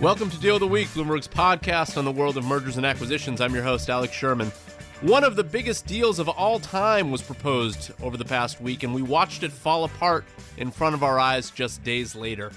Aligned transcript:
Welcome 0.00 0.30
to 0.30 0.38
Deal 0.38 0.54
of 0.54 0.60
the 0.60 0.68
Week, 0.68 0.86
Bloomberg's 0.88 1.26
podcast 1.26 1.98
on 1.98 2.04
the 2.04 2.12
world 2.12 2.36
of 2.36 2.44
mergers 2.44 2.76
and 2.76 2.86
acquisitions. 2.86 3.40
I'm 3.40 3.52
your 3.52 3.64
host, 3.64 3.90
Alex 3.90 4.12
Sherman. 4.14 4.52
One 5.00 5.24
of 5.24 5.34
the 5.34 5.42
biggest 5.42 5.86
deals 5.86 6.20
of 6.20 6.28
all 6.28 6.60
time 6.60 7.10
was 7.10 7.20
proposed 7.20 7.90
over 8.00 8.16
the 8.16 8.24
past 8.24 8.60
week, 8.60 8.84
and 8.84 8.94
we 8.94 9.02
watched 9.02 9.42
it 9.42 9.50
fall 9.50 9.82
apart 9.82 10.24
in 10.56 10.70
front 10.70 10.94
of 10.94 11.02
our 11.02 11.18
eyes 11.18 11.50
just 11.50 11.82
days 11.82 12.14
later. 12.14 12.52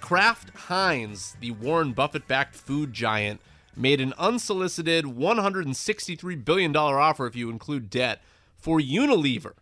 Kraft 0.00 0.56
Heinz, 0.56 1.36
the 1.38 1.50
Warren 1.50 1.92
Buffett 1.92 2.26
backed 2.26 2.54
food 2.54 2.94
giant, 2.94 3.42
made 3.76 4.00
an 4.00 4.14
unsolicited 4.16 5.04
$163 5.04 6.44
billion 6.46 6.74
offer, 6.74 7.26
if 7.26 7.36
you 7.36 7.50
include 7.50 7.90
debt, 7.90 8.22
for 8.56 8.80
Unilever, 8.80 9.52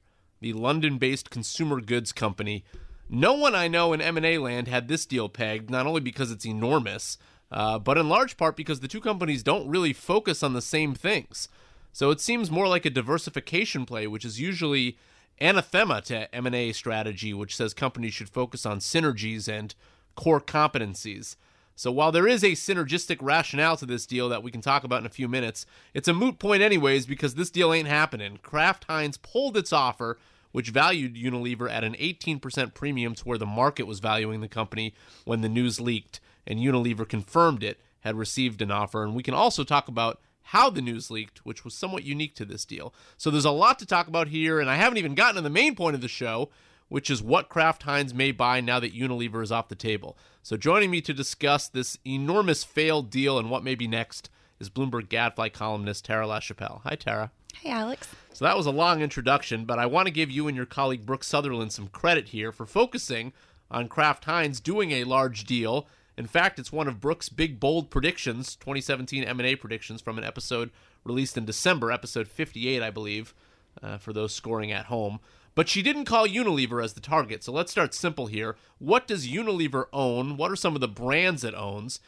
the 0.40 0.52
London 0.52 0.98
based 0.98 1.30
consumer 1.30 1.80
goods 1.80 2.12
company 2.12 2.62
no 3.08 3.34
one 3.34 3.54
I 3.54 3.68
know 3.68 3.92
in 3.92 4.00
M&A 4.00 4.38
land 4.38 4.68
had 4.68 4.88
this 4.88 5.06
deal 5.06 5.28
pegged, 5.28 5.70
not 5.70 5.86
only 5.86 6.00
because 6.00 6.30
it's 6.30 6.46
enormous, 6.46 7.18
uh, 7.50 7.78
but 7.78 7.98
in 7.98 8.08
large 8.08 8.36
part 8.36 8.56
because 8.56 8.80
the 8.80 8.88
two 8.88 9.00
companies 9.00 9.42
don't 9.42 9.68
really 9.68 9.92
focus 9.92 10.42
on 10.42 10.54
the 10.54 10.62
same 10.62 10.94
things. 10.94 11.48
So 11.92 12.10
it 12.10 12.20
seems 12.20 12.50
more 12.50 12.66
like 12.66 12.84
a 12.84 12.90
diversification 12.90 13.86
play, 13.86 14.06
which 14.06 14.24
is 14.24 14.40
usually 14.40 14.98
anathema 15.40 16.00
to 16.02 16.34
M&A 16.34 16.72
strategy, 16.72 17.32
which 17.32 17.56
says 17.56 17.74
companies 17.74 18.14
should 18.14 18.28
focus 18.28 18.66
on 18.66 18.80
synergies 18.80 19.48
and 19.48 19.74
core 20.16 20.40
competencies. 20.40 21.36
So 21.76 21.90
while 21.90 22.12
there 22.12 22.26
is 22.26 22.44
a 22.44 22.52
synergistic 22.52 23.18
rationale 23.20 23.76
to 23.78 23.86
this 23.86 24.06
deal 24.06 24.28
that 24.28 24.42
we 24.42 24.50
can 24.50 24.60
talk 24.60 24.84
about 24.84 25.00
in 25.00 25.06
a 25.06 25.10
few 25.10 25.28
minutes, 25.28 25.66
it's 25.92 26.08
a 26.08 26.12
moot 26.12 26.38
point 26.38 26.62
anyways 26.62 27.04
because 27.06 27.34
this 27.34 27.50
deal 27.50 27.72
ain't 27.72 27.88
happening. 27.88 28.38
Kraft 28.42 28.84
Heinz 28.84 29.16
pulled 29.16 29.56
its 29.56 29.72
offer 29.72 30.18
which 30.54 30.70
valued 30.70 31.16
Unilever 31.16 31.68
at 31.68 31.82
an 31.82 31.94
18% 31.94 32.74
premium 32.74 33.12
to 33.12 33.24
where 33.24 33.38
the 33.38 33.44
market 33.44 33.88
was 33.88 33.98
valuing 33.98 34.40
the 34.40 34.46
company 34.46 34.94
when 35.24 35.40
the 35.40 35.48
news 35.48 35.80
leaked, 35.80 36.20
and 36.46 36.60
Unilever 36.60 37.08
confirmed 37.08 37.64
it 37.64 37.80
had 38.02 38.14
received 38.14 38.62
an 38.62 38.70
offer. 38.70 39.02
And 39.02 39.16
we 39.16 39.24
can 39.24 39.34
also 39.34 39.64
talk 39.64 39.88
about 39.88 40.20
how 40.42 40.70
the 40.70 40.80
news 40.80 41.10
leaked, 41.10 41.44
which 41.44 41.64
was 41.64 41.74
somewhat 41.74 42.04
unique 42.04 42.36
to 42.36 42.44
this 42.44 42.64
deal. 42.64 42.94
So 43.16 43.32
there's 43.32 43.44
a 43.44 43.50
lot 43.50 43.80
to 43.80 43.86
talk 43.86 44.06
about 44.06 44.28
here, 44.28 44.60
and 44.60 44.70
I 44.70 44.76
haven't 44.76 44.98
even 44.98 45.16
gotten 45.16 45.34
to 45.34 45.42
the 45.42 45.50
main 45.50 45.74
point 45.74 45.96
of 45.96 46.00
the 46.00 46.06
show, 46.06 46.50
which 46.86 47.10
is 47.10 47.20
what 47.20 47.48
Kraft 47.48 47.82
Heinz 47.82 48.14
may 48.14 48.30
buy 48.30 48.60
now 48.60 48.78
that 48.78 48.94
Unilever 48.94 49.42
is 49.42 49.50
off 49.50 49.68
the 49.68 49.74
table. 49.74 50.16
So 50.44 50.56
joining 50.56 50.92
me 50.92 51.00
to 51.00 51.12
discuss 51.12 51.66
this 51.66 51.98
enormous 52.06 52.62
failed 52.62 53.10
deal 53.10 53.40
and 53.40 53.50
what 53.50 53.64
may 53.64 53.74
be 53.74 53.88
next 53.88 54.30
is 54.60 54.70
Bloomberg 54.70 55.08
Gadfly 55.08 55.48
columnist 55.48 56.04
Tara 56.04 56.28
Lachapelle. 56.28 56.82
Hi, 56.84 56.94
Tara. 56.94 57.32
Hey, 57.60 57.70
Alex. 57.70 58.08
So 58.32 58.44
that 58.44 58.56
was 58.56 58.66
a 58.66 58.70
long 58.70 59.00
introduction, 59.00 59.64
but 59.64 59.78
I 59.78 59.86
want 59.86 60.06
to 60.06 60.12
give 60.12 60.30
you 60.30 60.48
and 60.48 60.56
your 60.56 60.66
colleague 60.66 61.06
Brooke 61.06 61.24
Sutherland 61.24 61.72
some 61.72 61.88
credit 61.88 62.28
here 62.28 62.52
for 62.52 62.66
focusing 62.66 63.32
on 63.70 63.88
Kraft 63.88 64.24
Heinz 64.24 64.60
doing 64.60 64.90
a 64.90 65.04
large 65.04 65.44
deal. 65.44 65.86
In 66.16 66.26
fact, 66.26 66.58
it's 66.58 66.72
one 66.72 66.88
of 66.88 67.00
Brooke's 67.00 67.28
big 67.28 67.58
bold 67.58 67.90
predictions, 67.90 68.56
2017 68.56 69.24
M&A 69.24 69.56
predictions 69.56 70.00
from 70.00 70.18
an 70.18 70.24
episode 70.24 70.70
released 71.04 71.36
in 71.36 71.44
December, 71.44 71.90
episode 71.90 72.28
58, 72.28 72.82
I 72.82 72.90
believe, 72.90 73.34
uh, 73.82 73.98
for 73.98 74.12
those 74.12 74.34
scoring 74.34 74.72
at 74.72 74.86
home. 74.86 75.20
But 75.54 75.68
she 75.68 75.82
didn't 75.82 76.06
call 76.06 76.26
Unilever 76.26 76.82
as 76.82 76.94
the 76.94 77.00
target. 77.00 77.44
So 77.44 77.52
let's 77.52 77.70
start 77.70 77.94
simple 77.94 78.26
here. 78.26 78.56
What 78.78 79.06
does 79.06 79.28
Unilever 79.28 79.86
own? 79.92 80.36
What 80.36 80.50
are 80.50 80.56
some 80.56 80.74
of 80.74 80.80
the 80.80 80.88
brands 80.88 81.44
it 81.44 81.54
owns? 81.54 82.00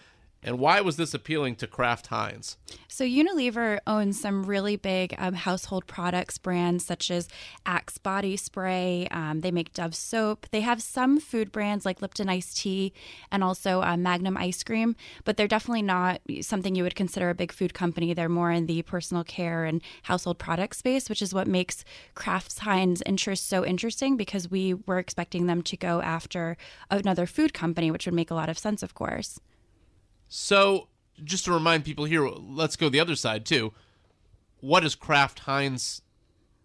And 0.46 0.60
why 0.60 0.80
was 0.80 0.96
this 0.96 1.12
appealing 1.12 1.56
to 1.56 1.66
Kraft 1.66 2.06
Heinz? 2.06 2.56
So, 2.86 3.04
Unilever 3.04 3.80
owns 3.84 4.20
some 4.20 4.46
really 4.46 4.76
big 4.76 5.12
um, 5.18 5.34
household 5.34 5.88
products 5.88 6.38
brands 6.38 6.86
such 6.86 7.10
as 7.10 7.28
Axe 7.66 7.98
body 7.98 8.36
spray. 8.36 9.08
Um, 9.10 9.40
they 9.40 9.50
make 9.50 9.72
Dove 9.72 9.96
soap. 9.96 10.46
They 10.52 10.60
have 10.60 10.80
some 10.80 11.18
food 11.18 11.50
brands 11.50 11.84
like 11.84 12.00
Lipton 12.00 12.28
iced 12.28 12.58
tea 12.58 12.92
and 13.32 13.42
also 13.42 13.82
uh, 13.82 13.96
Magnum 13.96 14.36
ice 14.36 14.62
cream, 14.62 14.94
but 15.24 15.36
they're 15.36 15.48
definitely 15.48 15.82
not 15.82 16.20
something 16.42 16.76
you 16.76 16.84
would 16.84 16.94
consider 16.94 17.28
a 17.28 17.34
big 17.34 17.50
food 17.50 17.74
company. 17.74 18.14
They're 18.14 18.28
more 18.28 18.52
in 18.52 18.66
the 18.66 18.82
personal 18.82 19.24
care 19.24 19.64
and 19.64 19.82
household 20.04 20.38
product 20.38 20.76
space, 20.76 21.08
which 21.08 21.22
is 21.22 21.34
what 21.34 21.48
makes 21.48 21.84
Kraft 22.14 22.56
Heinz 22.60 23.02
interest 23.04 23.48
so 23.48 23.66
interesting 23.66 24.16
because 24.16 24.48
we 24.48 24.74
were 24.74 25.00
expecting 25.00 25.46
them 25.46 25.62
to 25.62 25.76
go 25.76 26.00
after 26.02 26.56
another 26.88 27.26
food 27.26 27.52
company, 27.52 27.90
which 27.90 28.06
would 28.06 28.14
make 28.14 28.30
a 28.30 28.34
lot 28.34 28.48
of 28.48 28.56
sense, 28.56 28.84
of 28.84 28.94
course. 28.94 29.40
So, 30.28 30.88
just 31.24 31.44
to 31.46 31.52
remind 31.52 31.84
people 31.84 32.04
here, 32.04 32.28
let's 32.28 32.76
go 32.76 32.88
the 32.88 33.00
other 33.00 33.16
side 33.16 33.44
too. 33.44 33.72
What 34.60 34.84
is 34.84 34.94
Kraft 34.94 35.40
Heinz 35.40 36.02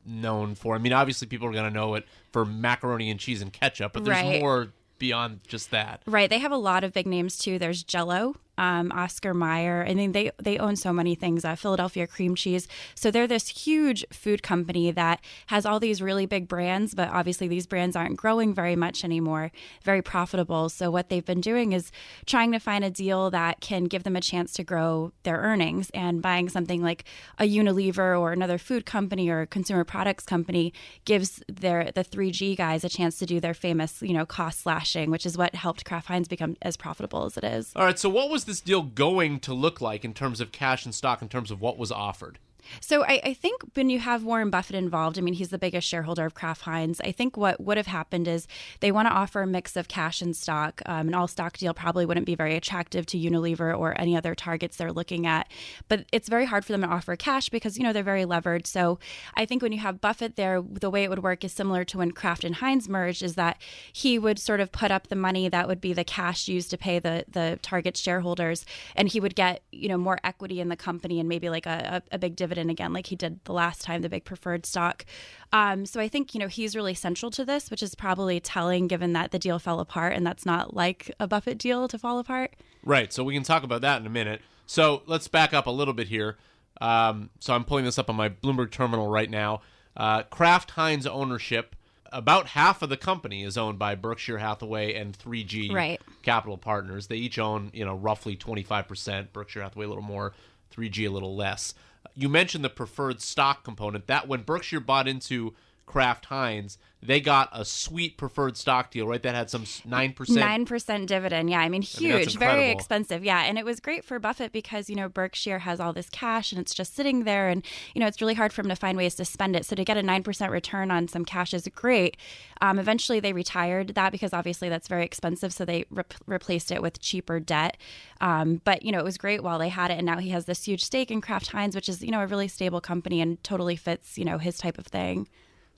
known 0.06 0.56
for? 0.56 0.76
I 0.76 0.78
mean, 0.78 0.94
obviously 0.94 1.28
people 1.28 1.48
are 1.48 1.52
going 1.52 1.72
to 1.72 1.74
know 1.74 1.96
it 1.96 2.06
for 2.32 2.46
macaroni 2.46 3.10
and 3.10 3.20
cheese 3.20 3.42
and 3.42 3.52
ketchup, 3.52 3.94
but 3.94 4.04
there's 4.04 4.18
right. 4.18 4.40
more 4.40 4.70
beyond 4.98 5.42
just 5.48 5.72
that. 5.72 6.02
Right. 6.06 6.30
They 6.30 6.40
have 6.40 6.52
a 6.52 6.58
lot 6.58 6.84
of 6.84 6.94
big 6.94 7.08
names 7.08 7.38
too. 7.38 7.60
There's 7.60 7.84
Jello, 7.84 8.36
um, 8.62 8.92
Oscar 8.92 9.34
Mayer. 9.34 9.84
I 9.88 9.96
mean, 9.96 10.12
they 10.12 10.30
they 10.38 10.60
own 10.60 10.76
so 10.76 10.94
many 10.94 11.16
things. 11.16 11.44
Uh, 11.44 11.56
Philadelphia 11.56 12.06
cream 12.06 12.36
cheese. 12.36 12.68
So 12.94 13.10
they're 13.10 13.28
this 13.28 13.48
huge 13.48 14.06
food 14.14 14.44
company 14.44 14.92
that 14.92 15.20
has 15.48 15.66
all 15.66 15.80
these 15.80 16.00
really 16.00 16.28
big 16.28 16.48
brands, 16.48 16.94
but 16.94 17.10
obviously 17.10 17.48
these 17.48 17.66
brands 17.66 17.96
aren't 17.96 18.18
growing 18.18 18.54
very 18.54 18.76
much 18.76 19.04
anymore. 19.04 19.52
Very 19.84 20.04
profitable. 20.04 20.70
So 20.70 20.92
what 20.92 21.10
they've 21.10 21.26
been 21.26 21.42
doing 21.42 21.74
is 21.74 21.92
trying 22.28 22.52
to 22.52 22.60
find 22.60 22.86
a 22.86 22.92
deal 22.92 23.32
that 23.32 23.62
can 23.62 23.86
give 23.86 24.04
them 24.04 24.16
a 24.16 24.22
chance 24.22 24.54
to 24.54 24.64
grow 24.64 25.12
their 25.24 25.38
earnings. 25.38 25.90
And 25.96 26.22
buying 26.22 26.48
something 26.48 26.84
like 26.84 27.06
a 27.40 27.46
Unilever 27.46 28.20
or 28.20 28.32
another 28.32 28.60
food 28.60 28.86
company 28.86 29.28
or 29.28 29.48
consumer 29.48 29.84
products 29.84 30.24
company 30.24 30.72
gives 31.06 31.42
their 31.48 31.92
the 31.96 32.04
3G 32.04 32.56
guys 32.56 32.84
a 32.84 32.90
chance 32.90 33.18
to 33.18 33.26
do 33.26 33.40
their 33.40 33.56
famous, 33.56 34.04
you 34.04 34.14
know, 34.14 34.28
cost 34.28 34.60
slashing, 34.60 35.10
which 35.10 35.26
is 35.26 35.36
what 35.36 35.56
helped 35.56 35.84
Kraft 35.84 36.10
Heinz 36.10 36.28
become 36.28 36.56
as 36.62 36.78
profitable 36.78 37.26
as 37.26 37.38
it 37.38 37.44
is. 37.44 37.72
All 37.76 37.86
right. 37.86 37.98
So 37.98 38.08
what 38.08 38.30
was 38.30 38.46
the 38.46 38.51
this 38.52 38.60
deal 38.60 38.82
going 38.82 39.40
to 39.40 39.54
look 39.54 39.80
like 39.80 40.04
in 40.04 40.14
terms 40.14 40.42
of 40.42 40.52
cash 40.52 40.84
and 40.84 40.94
stock, 40.94 41.22
in 41.22 41.30
terms 41.30 41.52
of 41.52 41.62
what 41.62 41.78
was 41.78 41.90
offered? 41.90 42.38
So 42.80 43.04
I, 43.04 43.22
I, 43.24 43.34
think 43.34 43.62
when 43.74 43.90
you 43.90 44.00
have 44.00 44.24
Warren 44.24 44.50
Buffett 44.50 44.76
involved, 44.76 45.18
I 45.18 45.22
mean, 45.22 45.34
he's 45.34 45.50
the 45.50 45.58
biggest 45.58 45.88
shareholder 45.88 46.26
of 46.26 46.34
Kraft 46.34 46.62
Heinz. 46.62 47.02
I 47.02 47.12
think 47.12 47.36
what 47.36 47.60
would 47.60 47.78
have 47.78 47.88
happened 47.88 48.28
is 48.28 48.48
they 48.80 48.92
want 48.92 49.08
to 49.08 49.14
offer 49.14 49.42
a 49.42 49.48
mix 49.48 49.76
of 49.76 49.88
cash 49.88 50.22
and 50.22 50.36
stock. 50.36 50.82
Um, 50.86 51.08
an 51.08 51.14
all 51.14 51.28
stock 51.28 51.58
deal 51.58 51.74
probably 51.74 52.06
wouldn't 52.06 52.26
be 52.26 52.36
very 52.36 52.56
attractive 52.56 53.06
to 53.08 53.18
Unilever 53.18 53.78
or 53.78 54.00
any 54.00 54.16
other 54.16 54.36
targets 54.36 54.78
they're 54.78 54.92
looking 54.92 55.26
at. 55.26 55.50
But 55.88 56.06
it's 56.12 56.30
very 56.30 56.46
hard 56.46 56.64
for 56.64 56.72
them 56.72 56.82
to 56.82 56.88
offer 56.88 57.16
cash 57.16 57.50
because, 57.50 57.78
you 57.78 57.84
know, 57.84 57.94
they're 57.94 58.04
very 58.04 58.26
levered. 58.26 58.68
So 58.68 59.00
I 59.36 59.46
think 59.46 59.62
when 59.62 59.72
you 59.72 59.80
have 59.80 60.02
Buffett 60.02 60.36
there, 60.36 60.62
the 60.62 60.90
way 60.90 61.04
it 61.04 61.10
would 61.10 61.24
work 61.24 61.44
is 61.44 61.52
similar 61.52 61.84
to 61.86 61.98
when 61.98 62.12
Kraft 62.12 62.44
and 62.44 62.56
Heinz 62.56 62.88
merged, 62.88 63.24
is 63.24 63.36
that 63.36 63.60
he 63.92 64.20
would 64.20 64.40
sort 64.40 64.60
of 64.60 64.72
put 64.72 64.92
up 64.92 65.08
the 65.08 65.16
money 65.16 65.50
that 65.50 65.68
would 65.68 65.82
be 65.82 65.94
the 65.94 66.04
cash 66.04 66.48
used 66.48 66.70
to 66.72 66.78
pay 66.78 67.00
the, 67.00 67.26
the 67.28 67.60
target 67.62 67.98
shareholders. 67.98 68.66
And 68.96 69.08
he 69.08 69.20
would 69.20 69.36
get, 69.36 69.64
you 69.72 69.90
know, 69.90 69.98
more 69.98 70.20
equity 70.24 70.60
in 70.60 70.70
the 70.70 70.76
company 70.76 71.20
and 71.20 71.28
maybe 71.28 71.50
like 71.50 71.66
a, 71.66 72.04
a, 72.12 72.16
a 72.16 72.20
big 72.20 72.36
dividend 72.36 72.51
again, 72.58 72.94
like 72.94 73.08
he 73.08 73.16
did 73.16 73.44
the 73.46 73.54
last 73.54 73.82
time, 73.82 74.02
the 74.02 74.10
big 74.10 74.26
preferred 74.26 74.66
stock. 74.66 75.06
Um, 75.54 75.86
so 75.86 76.00
I 76.00 76.08
think, 76.08 76.34
you 76.34 76.40
know, 76.40 76.48
he's 76.48 76.76
really 76.76 76.94
central 76.94 77.32
to 77.32 77.46
this, 77.46 77.70
which 77.70 77.84
is 77.84 77.96
probably 77.96 78.40
telling 78.40 78.88
given 78.88 79.14
that 79.14 79.32
the 79.32 79.40
deal 79.40 79.60
fell 79.60 79.80
apart 79.80 80.14
and 80.14 80.26
that's 80.26 80.46
not 80.46 80.76
like 80.76 81.14
a 81.20 81.28
Buffett 81.28 81.58
deal 81.58 81.88
to 81.88 81.98
fall 81.98 82.20
apart. 82.20 82.54
Right. 82.84 83.12
So 83.12 83.24
we 83.24 83.34
can 83.34 83.44
talk 83.44 83.64
about 83.64 83.82
that 83.82 84.00
in 84.00 84.08
a 84.08 84.12
minute. 84.12 84.42
So 84.66 85.04
let's 85.06 85.28
back 85.28 85.54
up 85.54 85.68
a 85.68 85.72
little 85.72 85.94
bit 85.94 86.08
here. 86.08 86.38
Um, 86.80 87.30
so 87.40 87.54
I'm 87.54 87.64
pulling 87.64 87.86
this 87.86 88.00
up 88.00 88.10
on 88.10 88.16
my 88.16 88.30
Bloomberg 88.30 88.72
terminal 88.72 89.08
right 89.08 89.30
now. 89.30 89.62
Uh, 89.96 90.24
Kraft 90.24 90.72
Heinz 90.72 91.06
ownership 91.06 91.76
about 92.12 92.48
half 92.48 92.82
of 92.82 92.90
the 92.90 92.98
company 92.98 93.44
is 93.44 93.58
owned 93.58 93.80
by 93.80 93.96
Berkshire 93.96 94.38
Hathaway 94.38 94.94
and 94.94 95.18
3G 95.18 95.72
right. 95.72 96.02
Capital 96.24 96.58
Partners. 96.58 97.08
They 97.08 97.16
each 97.16 97.40
own, 97.40 97.72
you 97.74 97.86
know, 97.86 97.96
roughly 97.96 98.36
25%, 98.36 99.32
Berkshire 99.32 99.62
Hathaway 99.62 99.86
a 99.86 99.88
little 99.88 100.04
more, 100.04 100.34
3G 100.76 101.08
a 101.08 101.12
little 101.12 101.36
less. 101.36 101.74
You 102.16 102.30
mentioned 102.30 102.64
the 102.64 102.70
preferred 102.70 103.22
stock 103.22 103.64
component. 103.64 104.08
That 104.08 104.28
when 104.28 104.44
Berkshire 104.44 104.80
bought 104.80 105.08
into 105.08 105.54
Kraft 105.86 106.26
Heinz, 106.26 106.78
they 107.04 107.20
got 107.20 107.50
a 107.52 107.66
sweet 107.66 108.18
preferred 108.18 108.58
stock 108.58 108.92
deal, 108.92 109.08
right? 109.08 109.22
That 109.22 109.34
had 109.34 109.50
some 109.50 109.66
nine 109.86 110.14
percent, 110.14 110.40
nine 110.40 110.66
percent 110.66 111.08
dividend. 111.08 111.50
Yeah, 111.50 111.60
I 111.60 111.68
mean, 111.68 111.82
huge, 111.82 112.14
I 112.14 112.30
mean, 112.30 112.40
very 112.40 112.70
expensive. 112.70 113.24
Yeah, 113.24 113.42
and 113.42 113.58
it 113.58 113.66
was 113.66 113.80
great 113.80 114.06
for 114.06 114.20
Buffett 114.20 114.52
because 114.52 114.90
you 114.90 114.96
know 114.96 115.10
Berkshire 115.10 115.60
has 115.60 115.80
all 115.80 115.94
this 115.94 116.10
cash 116.10 116.52
and 116.52 116.62
it's 116.62 116.74
just 116.74 116.96
sitting 116.96 117.24
there, 117.24 117.50
and 117.50 117.66
you 117.96 118.02
know 118.02 118.08
it's 118.08 118.22
really 118.22 118.36
hard 118.36 118.54
for 118.54 118.62
him 118.62 118.70
to 118.70 118.76
find 118.76 118.98
ways 118.98 119.16
to 119.16 119.26
spend 119.26 119.56
it. 119.56 119.66
So 119.66 119.76
to 119.76 119.84
get 119.84 119.98
a 119.98 120.04
nine 120.04 120.22
percent 120.22 120.52
return 120.52 120.92
on 120.92 121.08
some 121.08 121.26
cash 121.26 121.54
is 121.54 121.68
great. 121.74 122.18
Um, 122.62 122.78
eventually, 122.78 123.20
they 123.20 123.34
retired 123.34 123.96
that 123.96 124.12
because 124.12 124.32
obviously 124.32 124.70
that's 124.70 124.88
very 124.88 125.04
expensive, 125.04 125.52
so 125.52 125.66
they 125.66 125.86
re- 125.90 126.04
replaced 126.28 126.72
it 126.72 126.84
with 126.84 127.00
cheaper 127.00 127.40
debt. 127.40 127.78
Um, 128.20 128.62
but 128.64 128.84
you 128.84 128.92
know 128.92 129.00
it 129.00 129.06
was 129.06 129.18
great 129.18 129.42
while 129.42 129.58
they 129.58 129.70
had 129.70 129.90
it, 129.90 129.98
and 129.98 130.06
now 130.06 130.20
he 130.20 130.30
has 130.30 130.46
this 130.46 130.66
huge 130.66 130.84
stake 130.84 131.10
in 131.10 131.22
Kraft 131.22 131.48
Heinz, 131.48 131.74
which 131.74 131.90
is 131.90 132.04
you 132.04 132.12
know 132.12 132.22
a 132.22 132.28
really 132.28 132.48
stable 132.48 132.82
company 132.82 133.22
and 133.22 133.44
totally 133.44 133.76
fits 133.76 134.20
you 134.20 134.26
know 134.26 134.38
his 134.38 134.60
type 134.60 134.78
of 134.78 134.86
thing. 134.86 135.28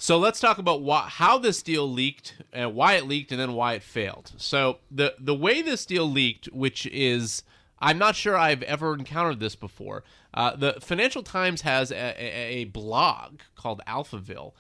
So 0.03 0.17
let's 0.17 0.41
talk 0.41 0.57
about 0.57 0.81
why, 0.81 1.07
how 1.07 1.37
this 1.37 1.61
deal 1.61 1.89
leaked 1.89 2.35
and 2.51 2.75
why 2.75 2.95
it 2.95 3.07
leaked 3.07 3.31
and 3.31 3.39
then 3.39 3.53
why 3.53 3.75
it 3.75 3.83
failed. 3.83 4.33
So 4.35 4.79
the 4.91 5.15
the 5.17 5.33
way 5.33 5.61
this 5.61 5.85
deal 5.85 6.05
leaked, 6.05 6.47
which 6.47 6.85
is 6.87 7.43
I'm 7.79 7.99
not 7.99 8.17
sure 8.17 8.35
I've 8.35 8.63
ever 8.63 8.93
encountered 8.93 9.39
this 9.39 9.55
before. 9.55 10.03
Uh, 10.33 10.57
the 10.57 10.73
Financial 10.81 11.23
Times 11.23 11.61
has 11.61 11.89
a, 11.89 11.95
a, 11.95 12.27
a 12.49 12.63
blog 12.65 13.39
called 13.55 13.79
Alphaville, 13.87 14.51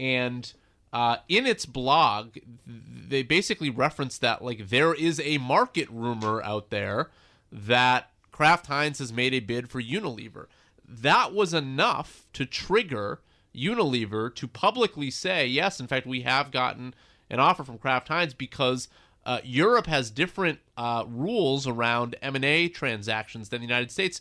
and 0.00 0.52
uh, 0.92 1.18
in 1.28 1.46
its 1.46 1.64
blog, 1.64 2.38
they 2.66 3.22
basically 3.22 3.70
reference 3.70 4.18
that 4.18 4.42
like 4.42 4.68
there 4.68 4.94
is 4.94 5.20
a 5.20 5.38
market 5.38 5.88
rumor 5.92 6.42
out 6.42 6.70
there 6.70 7.08
that 7.52 8.10
Kraft 8.32 8.66
Heinz 8.66 8.98
has 8.98 9.12
made 9.12 9.32
a 9.32 9.38
bid 9.38 9.70
for 9.70 9.80
Unilever. 9.80 10.46
That 10.84 11.32
was 11.32 11.54
enough 11.54 12.26
to 12.32 12.44
trigger 12.44 13.20
Unilever 13.54 14.34
to 14.34 14.46
publicly 14.46 15.10
say, 15.10 15.46
yes, 15.46 15.80
in 15.80 15.86
fact, 15.86 16.06
we 16.06 16.22
have 16.22 16.50
gotten 16.50 16.94
an 17.30 17.40
offer 17.40 17.64
from 17.64 17.78
Kraft 17.78 18.08
Heinz 18.08 18.34
because 18.34 18.88
uh, 19.26 19.40
Europe 19.44 19.86
has 19.86 20.10
different 20.10 20.58
uh, 20.76 21.04
rules 21.06 21.66
around 21.66 22.16
M&A 22.22 22.68
transactions 22.68 23.48
than 23.50 23.60
the 23.60 23.66
United 23.66 23.90
States. 23.90 24.20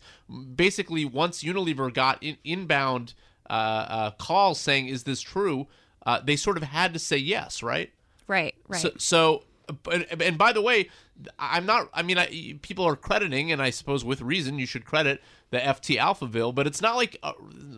Basically, 0.56 1.06
once 1.06 1.44
Unilever 1.44 1.94
got 1.94 2.22
in- 2.22 2.38
inbound 2.44 3.14
uh, 3.50 3.54
uh 3.54 4.12
calls 4.12 4.60
saying, 4.60 4.88
is 4.88 5.04
this 5.04 5.22
true, 5.22 5.68
uh, 6.06 6.20
they 6.20 6.36
sort 6.36 6.58
of 6.58 6.64
had 6.64 6.94
to 6.94 7.00
say 7.00 7.16
yes, 7.16 7.64
right? 7.64 7.92
Right, 8.28 8.56
right. 8.68 8.82
So, 8.82 8.92
so 8.98 9.44
and 10.22 10.38
by 10.38 10.54
the 10.54 10.62
way, 10.62 10.90
I'm 11.40 11.66
not. 11.66 11.90
I 11.94 12.04
mean, 12.04 12.18
I, 12.18 12.58
people 12.62 12.86
are 12.86 12.96
crediting, 12.96 13.52
and 13.52 13.62
I 13.62 13.70
suppose 13.70 14.06
with 14.06 14.22
reason, 14.22 14.60
you 14.60 14.66
should 14.66 14.86
credit 14.86 15.22
the 15.50 15.58
FT 15.60 15.98
Alphaville, 15.98 16.54
but 16.54 16.68
it's 16.68 16.82
not 16.82 16.96
like 16.96 17.18
a, 17.24 17.34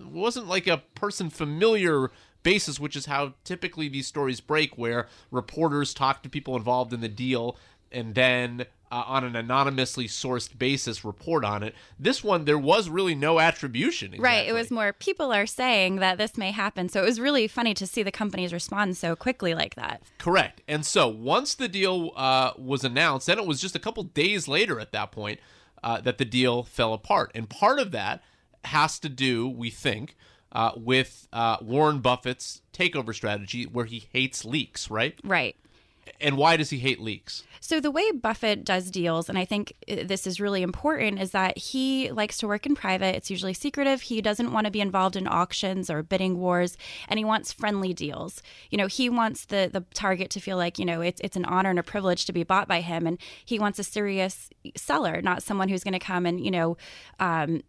wasn't 0.05 0.47
like 0.47 0.67
a 0.67 0.83
person 0.95 1.29
familiar 1.29 2.11
basis, 2.43 2.79
which 2.79 2.95
is 2.95 3.05
how 3.05 3.33
typically 3.43 3.87
these 3.87 4.07
stories 4.07 4.39
break, 4.41 4.77
where 4.77 5.07
reporters 5.31 5.93
talk 5.93 6.23
to 6.23 6.29
people 6.29 6.55
involved 6.55 6.93
in 6.93 7.01
the 7.01 7.09
deal 7.09 7.57
and 7.91 8.15
then 8.15 8.65
uh, 8.91 9.03
on 9.05 9.23
an 9.23 9.35
anonymously 9.35 10.07
sourced 10.07 10.57
basis 10.57 11.05
report 11.05 11.45
on 11.45 11.63
it. 11.63 11.75
This 11.99 12.23
one, 12.23 12.45
there 12.45 12.57
was 12.57 12.89
really 12.89 13.15
no 13.15 13.39
attribution. 13.39 14.13
Exactly. 14.13 14.23
Right. 14.23 14.47
It 14.47 14.53
was 14.53 14.71
more 14.71 14.93
people 14.93 15.31
are 15.31 15.45
saying 15.45 15.97
that 15.97 16.17
this 16.17 16.37
may 16.37 16.51
happen. 16.51 16.89
So 16.89 17.01
it 17.01 17.05
was 17.05 17.19
really 17.19 17.47
funny 17.47 17.73
to 17.75 17.85
see 17.85 18.03
the 18.03 18.11
companies 18.11 18.53
respond 18.53 18.97
so 18.97 19.15
quickly 19.15 19.53
like 19.53 19.75
that. 19.75 20.01
Correct. 20.17 20.61
And 20.67 20.85
so 20.85 21.07
once 21.07 21.55
the 21.55 21.67
deal 21.67 22.11
uh, 22.15 22.51
was 22.57 22.83
announced, 22.83 23.27
then 23.27 23.37
it 23.37 23.45
was 23.45 23.61
just 23.61 23.75
a 23.75 23.79
couple 23.79 24.03
days 24.03 24.47
later 24.47 24.79
at 24.79 24.91
that 24.91 25.11
point 25.11 25.39
uh, 25.83 26.01
that 26.01 26.17
the 26.17 26.25
deal 26.25 26.63
fell 26.63 26.93
apart. 26.93 27.31
And 27.35 27.49
part 27.49 27.79
of 27.79 27.91
that 27.91 28.23
has 28.65 28.99
to 28.99 29.09
do, 29.09 29.47
we 29.47 29.69
think, 29.69 30.15
uh, 30.51 30.71
with 30.75 31.27
uh, 31.31 31.57
Warren 31.61 31.99
Buffett's 31.99 32.61
takeover 32.73 33.13
strategy 33.13 33.65
where 33.65 33.85
he 33.85 34.07
hates 34.11 34.43
leaks, 34.43 34.89
right? 34.89 35.17
Right. 35.23 35.55
And 36.21 36.37
why 36.37 36.57
does 36.57 36.69
he 36.69 36.79
hate 36.79 36.99
leaks? 36.99 37.43
So, 37.61 37.79
the 37.79 37.91
way 37.91 38.11
Buffett 38.11 38.63
does 38.63 38.89
deals, 38.89 39.29
and 39.29 39.37
I 39.37 39.45
think 39.45 39.73
uh, 39.89 39.97
this 40.05 40.25
is 40.25 40.39
really 40.39 40.63
important, 40.63 41.19
is 41.19 41.31
that 41.31 41.57
he 41.57 42.11
likes 42.11 42.37
to 42.37 42.47
work 42.47 42.65
in 42.65 42.73
private. 42.73 43.15
It's 43.15 43.29
usually 43.29 43.53
secretive. 43.53 44.01
He 44.01 44.21
doesn't 44.21 44.51
want 44.51 44.65
to 44.65 44.71
be 44.71 44.81
involved 44.81 45.15
in 45.15 45.27
auctions 45.27 45.89
or 45.89 46.01
bidding 46.01 46.39
wars, 46.39 46.77
and 47.07 47.17
he 47.17 47.25
wants 47.25 47.51
friendly 47.51 47.93
deals. 47.93 48.41
You 48.69 48.77
know, 48.77 48.87
he 48.87 49.09
wants 49.09 49.45
the, 49.45 49.69
the 49.71 49.81
target 49.93 50.29
to 50.31 50.39
feel 50.39 50.57
like, 50.57 50.79
you 50.79 50.85
know, 50.85 51.01
it's, 51.01 51.21
it's 51.21 51.35
an 51.37 51.45
honor 51.45 51.69
and 51.69 51.79
a 51.79 51.83
privilege 51.83 52.25
to 52.25 52.33
be 52.33 52.43
bought 52.43 52.67
by 52.67 52.81
him. 52.81 53.05
And 53.05 53.17
he 53.45 53.59
wants 53.59 53.77
a 53.79 53.83
serious 53.83 54.49
seller, 54.75 55.21
not 55.21 55.43
someone 55.43 55.69
who's 55.69 55.83
going 55.83 55.93
to 55.93 55.99
come 55.99 56.25
and, 56.25 56.43
you 56.43 56.51
know, 56.51 56.77
um, 57.19 57.61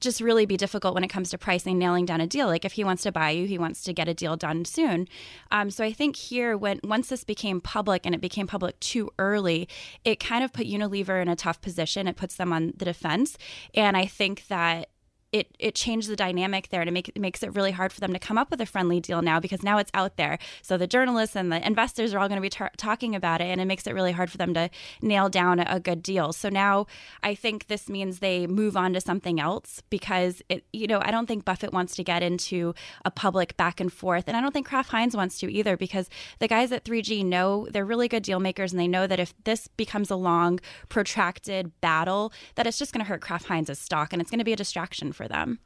just 0.00 0.20
really 0.20 0.46
be 0.46 0.56
difficult 0.56 0.94
when 0.94 1.04
it 1.04 1.08
comes 1.08 1.30
to 1.30 1.38
pricing, 1.38 1.78
nailing 1.78 2.04
down 2.04 2.20
a 2.20 2.26
deal. 2.26 2.46
Like 2.46 2.64
if 2.64 2.72
he 2.72 2.84
wants 2.84 3.02
to 3.04 3.12
buy 3.12 3.30
you, 3.30 3.46
he 3.46 3.58
wants 3.58 3.82
to 3.84 3.92
get 3.92 4.08
a 4.08 4.14
deal 4.14 4.36
done 4.36 4.64
soon. 4.64 5.08
Um, 5.50 5.70
so 5.70 5.84
I 5.84 5.92
think 5.92 6.16
here, 6.16 6.56
when 6.56 6.80
once 6.84 7.08
this 7.08 7.24
became 7.24 7.60
public 7.60 8.04
and 8.04 8.14
it 8.14 8.20
became 8.20 8.46
public 8.46 8.78
too 8.80 9.10
early, 9.18 9.68
it 10.04 10.20
kind 10.20 10.44
of 10.44 10.52
put 10.52 10.66
Unilever 10.66 11.20
in 11.22 11.28
a 11.28 11.36
tough 11.36 11.60
position. 11.60 12.06
It 12.08 12.16
puts 12.16 12.36
them 12.36 12.52
on 12.52 12.74
the 12.76 12.84
defense, 12.84 13.38
and 13.74 13.96
I 13.96 14.06
think 14.06 14.46
that 14.48 14.90
it 15.34 15.48
it 15.58 15.74
changed 15.74 16.08
the 16.08 16.14
dynamic 16.14 16.68
there 16.68 16.80
and 16.80 16.88
it, 16.88 16.92
make, 16.92 17.08
it 17.08 17.18
makes 17.18 17.42
it 17.42 17.52
really 17.56 17.72
hard 17.72 17.92
for 17.92 17.98
them 17.98 18.12
to 18.12 18.20
come 18.20 18.38
up 18.38 18.52
with 18.52 18.60
a 18.60 18.66
friendly 18.66 19.00
deal 19.00 19.20
now 19.20 19.40
because 19.40 19.64
now 19.64 19.78
it's 19.78 19.90
out 19.92 20.16
there. 20.16 20.38
So 20.62 20.76
the 20.76 20.86
journalists 20.86 21.34
and 21.34 21.50
the 21.50 21.66
investors 21.66 22.14
are 22.14 22.20
all 22.20 22.28
going 22.28 22.36
to 22.36 22.42
be 22.42 22.48
tar- 22.48 22.70
talking 22.76 23.16
about 23.16 23.40
it, 23.40 23.46
and 23.46 23.60
it 23.60 23.64
makes 23.64 23.84
it 23.88 23.94
really 23.94 24.12
hard 24.12 24.30
for 24.30 24.38
them 24.38 24.54
to 24.54 24.70
nail 25.02 25.28
down 25.28 25.58
a, 25.58 25.66
a, 25.68 25.80
good 25.80 26.04
deal. 26.04 26.32
So 26.32 26.48
now 26.48 26.86
I 27.24 27.34
think 27.34 27.66
this 27.66 27.88
means 27.88 28.20
they 28.20 28.46
move 28.46 28.76
on 28.76 28.92
to 28.92 29.00
something 29.00 29.40
else 29.40 29.82
because 29.90 30.40
it 30.48 30.64
you 30.72 30.86
know 30.86 31.00
I 31.02 31.10
don't 31.10 31.26
think 31.26 31.44
Buffett 31.44 31.72
wants 31.72 31.96
to 31.96 32.04
get 32.04 32.22
into 32.22 32.72
a 33.04 33.10
public 33.10 33.56
back 33.56 33.80
and 33.80 33.92
forth, 33.92 34.28
and 34.28 34.36
I 34.36 34.40
don't 34.40 34.52
think 34.52 34.68
Kraft 34.68 34.90
Heinz 34.90 35.16
wants 35.16 35.40
to 35.40 35.52
either 35.52 35.76
because 35.76 36.08
the 36.38 36.46
guys 36.46 36.70
at 36.70 36.84
3G 36.84 37.24
know 37.24 37.66
they're 37.72 37.84
really 37.84 38.06
good 38.06 38.22
deal 38.22 38.38
makers 38.38 38.72
and 38.72 38.78
they 38.78 38.86
know 38.86 39.08
that 39.08 39.18
if 39.18 39.34
this 39.42 39.66
becomes 39.66 40.12
a 40.12 40.16
long 40.16 40.60
protracted 40.88 41.72
battle, 41.80 42.32
that 42.54 42.68
it's 42.68 42.78
just 42.78 42.92
going 42.92 43.04
to 43.04 43.08
hurt 43.08 43.20
Kraft 43.20 43.46
Heinz's 43.46 43.80
stock 43.80 44.12
and 44.12 44.22
it's 44.22 44.30
going 44.30 44.38
to 44.38 44.44
be 44.44 44.52
a 44.52 44.56
distraction 44.56 45.12
for 45.12 45.23
for 45.24 45.28
them. 45.28 45.58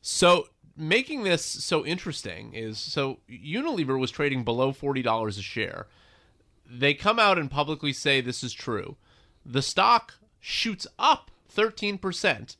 So 0.00 0.48
making 0.76 1.24
this 1.24 1.44
so 1.44 1.84
interesting 1.84 2.54
is 2.54 2.78
so 2.78 3.18
Unilever 3.30 3.98
was 3.98 4.10
trading 4.10 4.44
below 4.44 4.72
$40 4.72 5.26
a 5.26 5.42
share. 5.42 5.86
They 6.68 6.94
come 6.94 7.18
out 7.18 7.38
and 7.38 7.50
publicly 7.50 7.92
say 7.92 8.20
this 8.20 8.42
is 8.42 8.52
true. 8.52 8.96
The 9.44 9.62
stock 9.62 10.14
shoots 10.40 10.86
up 10.98 11.30
13%. 11.54 12.56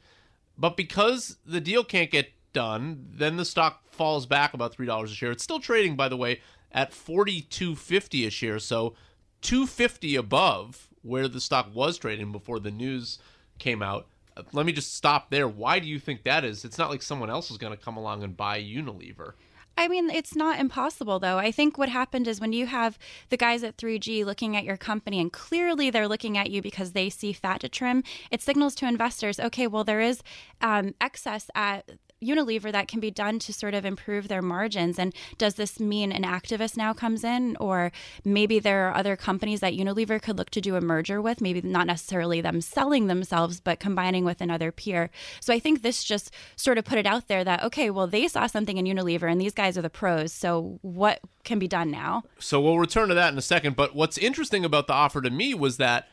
But 0.59 0.77
because 0.77 1.39
the 1.47 1.61
deal 1.61 1.83
can't 1.83 2.11
get 2.11 2.31
done, 2.53 3.07
then 3.11 3.37
the 3.37 3.45
stock 3.45 3.91
falls 3.91 4.27
back 4.27 4.53
about 4.53 4.77
$3 4.77 5.05
a 5.05 5.09
share. 5.09 5.31
It's 5.31 5.43
still 5.43 5.61
trading 5.61 5.97
by 5.97 6.09
the 6.09 6.17
way 6.17 6.41
at 6.71 6.91
42.50 6.91 8.27
a 8.27 8.31
share, 8.31 8.59
so 8.59 8.95
250 9.43 10.17
above 10.17 10.89
where 11.03 11.29
the 11.29 11.41
stock 11.41 11.75
was 11.75 11.99
trading 11.99 12.33
before 12.33 12.61
the 12.61 12.71
news 12.71 13.19
came 13.59 13.83
out 13.83 14.07
let 14.53 14.67
me 14.67 14.73
just 14.73 14.95
stop 14.95 15.31
there. 15.31 15.49
Why 15.49 15.79
do 15.79 15.87
you 15.87 15.99
think 15.99 16.25
that 16.25 16.45
is? 16.45 16.65
It's 16.65 16.79
not 16.79 16.91
like 16.91 17.03
someone 17.03 17.31
else 17.31 17.51
is 17.51 17.59
going 17.59 17.77
to 17.77 17.83
come 17.83 17.97
along 17.97 18.23
and 18.23 18.37
buy 18.37 18.61
Unilever. 18.61 19.35
I 19.77 19.89
mean, 19.89 20.11
it's 20.11 20.37
not 20.37 20.61
impossible, 20.61 21.19
though. 21.19 21.39
I 21.39 21.51
think 21.51 21.79
what 21.79 21.89
happened 21.89 22.29
is 22.29 22.41
when 22.41 22.53
you 22.53 22.67
have 22.67 22.99
the 23.31 23.39
guys 23.39 23.65
at 23.65 23.79
3G 23.79 24.25
looking 24.25 24.55
at 24.55 24.65
your 24.65 24.77
company, 24.77 25.19
and 25.19 25.33
clearly 25.33 25.89
they're 25.89 26.09
looking 26.09 26.37
at 26.37 26.51
you 26.51 26.61
because 26.61 26.93
they 26.93 27.09
see 27.09 27.33
fat 27.33 27.61
to 27.61 27.69
trim, 27.69 28.05
it 28.31 28.43
signals 28.43 28.75
to 28.77 28.87
investors 28.87 29.41
okay, 29.41 29.67
well, 29.67 29.85
there 29.85 30.01
is 30.01 30.23
um, 30.61 30.95
excess 31.01 31.51
at 31.55 31.91
Unilever 32.23 32.73
that 32.73 32.89
can 32.89 33.01
be 33.01 33.11
done 33.11 33.39
to 33.41 33.53
sort 33.53 33.75
of 33.75 33.85
improve 33.85 34.29
their 34.29 34.43
margins? 34.43 34.99
And 34.99 35.15
does 35.39 35.55
this 35.55 35.81
mean 35.81 36.13
an 36.13 36.23
activist 36.23 36.77
now 36.77 36.93
comes 36.93 37.25
in, 37.25 37.57
or 37.59 37.93
maybe 38.25 38.59
there 38.59 38.89
are 38.89 38.97
other 38.97 39.17
companies 39.17 39.61
that 39.61 39.75
Unilever 39.75 40.21
could 40.21 40.39
look 40.39 40.51
to 40.51 40.61
do 40.61 40.77
a 40.77 40.81
merger 40.81 41.21
with? 41.21 41.41
Maybe 41.41 41.61
not 41.63 41.87
necessarily 41.87 42.41
them 42.41 42.61
selling 42.61 43.07
themselves, 43.07 43.61
but 43.61 43.81
combining 43.81 44.25
with 44.25 44.41
another 44.41 44.73
peer. 44.73 45.11
So 45.41 45.53
I 45.53 45.59
think 45.59 45.83
this 45.83 46.05
just 46.05 46.33
sort 46.57 46.79
of 46.79 46.85
put 46.85 46.99
it 46.99 47.07
out 47.07 47.29
there 47.29 47.45
that 47.45 47.63
okay, 47.65 47.91
well 47.91 48.07
they 48.07 48.29
saw 48.29 48.47
something 48.47 48.77
in 48.77 48.87
Unilever, 48.87 49.31
and 49.31 49.41
these 49.41 49.55
guys 49.55 49.77
are 49.77 49.83
the 49.83 49.91
pros. 49.91 50.33
So 50.33 50.79
what 50.83 51.21
can 51.45 51.59
be 51.59 51.69
done 51.69 51.91
now? 51.91 52.23
So 52.39 52.61
we'll 52.61 52.79
return 52.79 53.09
to 53.09 53.15
that 53.15 53.33
in 53.33 53.39
a 53.39 53.43
second. 53.43 53.77
But 53.77 53.95
what's 53.95 54.19
interesting 54.19 54.65
about 54.65 54.87
the 54.87 54.93
offer 54.93 55.21
to 55.23 55.31
me 55.31 55.55
was 55.55 55.77
that, 55.79 56.09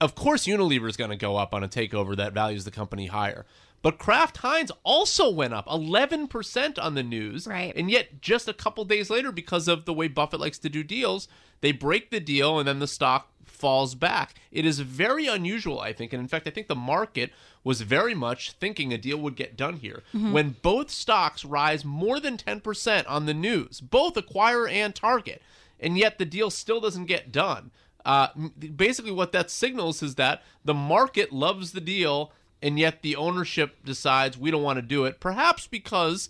of 0.00 0.14
course, 0.14 0.46
Unilever 0.46 0.88
is 0.88 0.96
going 0.96 1.10
to 1.10 1.16
go 1.16 1.36
up 1.36 1.54
on 1.54 1.62
a 1.62 1.68
takeover 1.68 2.16
that 2.16 2.32
values 2.32 2.64
the 2.64 2.70
company 2.70 3.06
higher. 3.06 3.44
But 3.82 3.98
Kraft 3.98 4.38
Heinz 4.38 4.70
also 4.82 5.30
went 5.30 5.54
up 5.54 5.66
11% 5.66 6.78
on 6.78 6.94
the 6.94 7.02
news. 7.02 7.46
Right. 7.46 7.72
And 7.74 7.90
yet, 7.90 8.20
just 8.20 8.48
a 8.48 8.52
couple 8.52 8.84
days 8.84 9.08
later, 9.08 9.32
because 9.32 9.68
of 9.68 9.84
the 9.84 9.94
way 9.94 10.08
Buffett 10.08 10.40
likes 10.40 10.58
to 10.58 10.68
do 10.68 10.82
deals, 10.82 11.28
they 11.60 11.72
break 11.72 12.10
the 12.10 12.20
deal 12.20 12.58
and 12.58 12.68
then 12.68 12.78
the 12.78 12.86
stock 12.86 13.28
falls 13.44 13.94
back. 13.94 14.34
It 14.50 14.64
is 14.64 14.80
very 14.80 15.26
unusual, 15.26 15.80
I 15.80 15.92
think. 15.92 16.12
And 16.12 16.20
in 16.20 16.28
fact, 16.28 16.46
I 16.46 16.50
think 16.50 16.66
the 16.66 16.74
market 16.74 17.30
was 17.62 17.82
very 17.82 18.14
much 18.14 18.52
thinking 18.52 18.92
a 18.92 18.98
deal 18.98 19.18
would 19.18 19.36
get 19.36 19.56
done 19.56 19.76
here. 19.76 20.02
Mm-hmm. 20.14 20.32
When 20.32 20.56
both 20.62 20.90
stocks 20.90 21.44
rise 21.44 21.84
more 21.84 22.20
than 22.20 22.38
10% 22.38 23.04
on 23.08 23.26
the 23.26 23.34
news, 23.34 23.80
both 23.80 24.16
acquire 24.16 24.66
and 24.66 24.94
target, 24.94 25.42
and 25.78 25.98
yet 25.98 26.18
the 26.18 26.24
deal 26.24 26.50
still 26.50 26.80
doesn't 26.80 27.06
get 27.06 27.32
done. 27.32 27.70
Uh, 28.04 28.28
basically, 28.76 29.12
what 29.12 29.32
that 29.32 29.50
signals 29.50 30.02
is 30.02 30.14
that 30.14 30.42
the 30.64 30.74
market 30.74 31.32
loves 31.32 31.72
the 31.72 31.82
deal 31.82 32.32
and 32.62 32.78
yet 32.78 33.02
the 33.02 33.16
ownership 33.16 33.84
decides 33.84 34.38
we 34.38 34.50
don't 34.50 34.62
want 34.62 34.78
to 34.78 34.82
do 34.82 35.04
it, 35.04 35.20
perhaps 35.20 35.66
because 35.66 36.28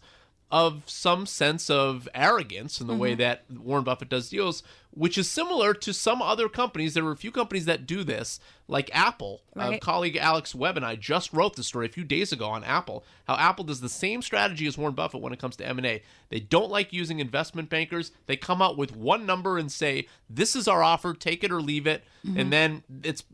of 0.51 0.83
some 0.87 1.27
sense 1.27 1.71
of 1.71 2.09
arrogance 2.15 2.81
in 2.81 2.87
the 2.87 2.95
way 2.95 3.13
mm-hmm. 3.13 3.21
that 3.21 3.45
Warren 3.51 3.85
Buffett 3.85 4.09
does 4.09 4.29
deals, 4.29 4.63
which 4.93 5.17
is 5.17 5.31
similar 5.31 5.73
to 5.75 5.93
some 5.93 6.21
other 6.21 6.49
companies. 6.49 6.95
There 6.95 7.05
are 7.07 7.13
a 7.13 7.17
few 7.17 7.31
companies 7.31 7.65
that 7.67 7.87
do 7.87 8.03
this, 8.03 8.41
like 8.67 8.91
Apple. 8.93 9.43
A 9.55 9.71
Right. 9.71 9.81
colleague 9.81 10.17
Alex 10.17 10.55
Webb 10.55 10.77
and 10.77 10.85
I 10.85 10.97
just 10.97 11.33
wrote 11.33 11.57
the 11.57 11.63
story 11.63 11.87
a 11.87 11.91
few 11.91 12.05
days 12.05 12.33
ago 12.33 12.49
on 12.49 12.65
Apple, 12.65 13.05
how 13.25 13.37
Apple 13.37 13.65
does 13.65 13.81
the 13.81 13.89
same 13.89 14.23
strategy 14.23 14.67
as 14.67 14.77
Warren 14.77 14.95
Buffett 14.95 15.21
when 15.21 15.33
it 15.33 15.39
comes 15.39 15.57
to 15.57 15.67
M&A. 15.67 16.03
They 16.29 16.41
don't 16.41 16.71
like 16.71 16.93
using 16.93 17.21
investment 17.21 17.69
bankers. 17.69 18.13
They 18.27 18.37
come 18.37 18.61
out 18.61 18.77
with 18.77 18.97
one 18.97 19.27
number 19.27 19.59
and 19.59 19.71
say, 19.71 20.09
"This 20.29 20.57
is 20.57 20.67
our 20.67 20.83
offer, 20.83 21.15
take 21.15 21.45
it 21.45 21.53
or 21.53 21.61
leave 21.63 21.87
it." 21.87 22.05
Mm-hmm. 22.27 22.41
And 22.41 22.53
then 22.53 22.83
it's 23.03 23.25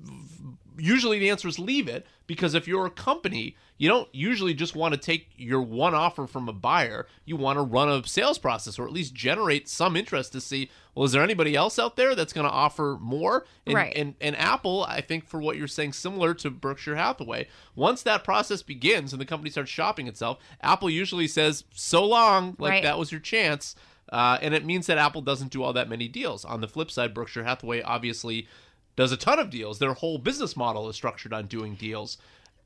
usually 0.79 1.19
the 1.19 1.31
answer 1.31 1.49
is 1.49 1.59
leave 1.59 1.89
it 1.89 2.07
because 2.27 2.55
if 2.55 2.69
you're 2.69 2.87
a 2.87 2.91
company, 2.91 3.57
you 3.79 3.89
don't 3.89 4.09
usually 4.15 4.55
just 4.55 4.75
want 4.75 4.93
to 4.95 5.01
take 5.01 5.29
your 5.37 5.63
one 5.63 5.95
offer 5.95 6.27
from 6.27 6.49
a 6.49 6.53
buyer. 6.53 7.07
You 7.25 7.37
want 7.37 7.57
to 7.59 7.63
run 7.63 7.89
a 7.89 8.07
sales 8.07 8.39
process 8.39 8.79
or 8.79 8.87
at 8.87 8.93
least 8.93 9.15
generate 9.15 9.69
some 9.69 9.97
interest 9.97 10.33
to 10.33 10.41
see, 10.41 10.71
well, 10.97 11.05
is 11.05 11.13
there 11.13 11.23
anybody 11.23 11.55
else 11.55 11.79
out 11.79 11.95
there 11.97 12.15
that's 12.15 12.33
going 12.33 12.47
to 12.47 12.53
offer 12.53 12.97
more? 13.01 13.45
And, 13.67 13.75
Right. 13.75 13.95
And, 13.95 14.15
and 14.21 14.35
Apple, 14.37 14.85
I 14.89 15.03
think, 15.03 15.27
for 15.27 15.39
what 15.39 15.57
you're 15.59 15.69
saying, 15.69 15.93
similar 15.93 16.33
to 16.35 16.51
Berkshire 16.51 16.97
Hathaway, 16.97 17.49
once 17.75 18.03
that 18.03 18.25
process 18.25 18.63
begins 18.63 19.13
and 19.13 19.21
the 19.21 19.27
company 19.27 19.51
starts 19.51 19.71
shopping 19.71 20.09
itself, 20.09 20.39
Apple 20.63 20.89
usually 20.89 21.29
says, 21.29 21.65
so 21.75 22.03
long, 22.05 22.57
like 22.59 22.71
Right. 22.71 22.83
that 22.83 22.99
was 22.99 23.13
your 23.13 23.21
chance. 23.21 23.77
Uh, 24.11 24.39
and 24.41 24.55
it 24.55 24.65
means 24.65 24.87
that 24.87 24.97
Apple 24.99 25.21
doesn't 25.21 25.51
do 25.53 25.63
all 25.63 25.73
that 25.75 25.89
many 25.89 26.09
deals. 26.09 26.45
On 26.45 26.61
the 26.63 26.69
flip 26.69 26.91
side, 26.91 27.13
Berkshire 27.13 27.45
Hathaway 27.45 27.83
obviously 27.83 28.49
does 28.97 29.13
a 29.13 29.17
ton 29.19 29.39
of 29.39 29.51
deals. 29.51 29.79
Their 29.79 29.93
whole 29.93 30.17
business 30.17 30.57
model 30.57 30.89
is 30.89 30.97
structured 30.97 31.33
on 31.35 31.47
doing 31.47 31.75
deals. 31.75 32.17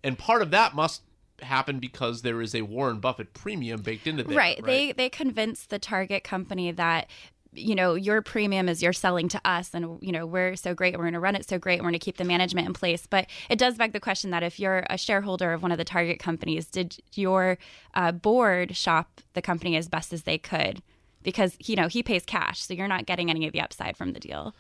And 0.05 0.17
part 0.17 0.41
of 0.41 0.51
that 0.53 0.75
must 0.75 1.03
happen 1.43 1.79
because 1.81 2.23
there 2.23 2.41
is 2.41 2.55
a 2.55 2.63
Warren 2.63 3.01
Buffett 3.01 3.33
premium 3.33 3.81
baked 3.83 4.07
into 4.07 4.23
there. 4.23 4.37
right. 4.37 4.63
They 4.65 4.93
they 4.93 5.09
convince 5.09 5.65
the 5.67 5.79
target 5.79 6.23
company 6.23 6.71
that 6.71 7.09
you 7.53 7.75
know 7.75 7.95
your 7.95 8.23
premium 8.23 8.69
is 8.69 8.83
you're 8.83 8.93
selling 8.93 9.29
to 9.29 9.41
us 9.45 9.71
and 9.75 9.99
you 10.01 10.13
know 10.13 10.25
we're 10.25 10.55
so 10.57 10.75
great 10.75 10.97
we're 10.97 11.05
going 11.05 11.15
to 11.15 11.21
run 11.21 11.35
it 11.35 11.49
so 11.49 11.59
great 11.59 11.81
we're 11.81 11.85
going 11.85 11.95
to 11.95 11.99
keep 11.99 12.17
the 12.17 12.25
management 12.25 12.67
in 12.67 12.73
place. 12.73 13.07
But 13.07 13.27
it 13.49 13.59
does 13.59 13.77
beg 13.77 13.93
the 13.93 14.01
question 14.01 14.31
that 14.31 14.43
if 14.43 14.61
you're 14.61 14.85
a 14.89 14.97
shareholder 14.97 15.53
of 15.53 15.63
one 15.63 15.73
of 15.73 15.79
the 15.79 15.85
target 15.85 16.19
companies 16.19 16.67
did 16.67 16.97
your 17.15 17.59
uh, 17.95 18.13
board 18.13 18.77
shop 18.77 19.21
the 19.35 19.43
company 19.43 19.77
as 19.77 19.89
best 19.89 20.13
as 20.13 20.23
they 20.23 20.39
could? 20.39 20.83
Because 21.23 21.57
you 21.61 21.77
know 21.77 21.89
he 21.89 22.03
pays 22.03 22.25
cash 22.25 22.61
so 22.61 22.75
you're 22.75 22.89
not 22.89 23.07
getting 23.07 23.31
any 23.31 23.47
of 23.47 23.53
the 23.53 23.61
upside 23.61 23.97
from 23.97 24.13
the 24.13 24.21
deal. 24.21 24.55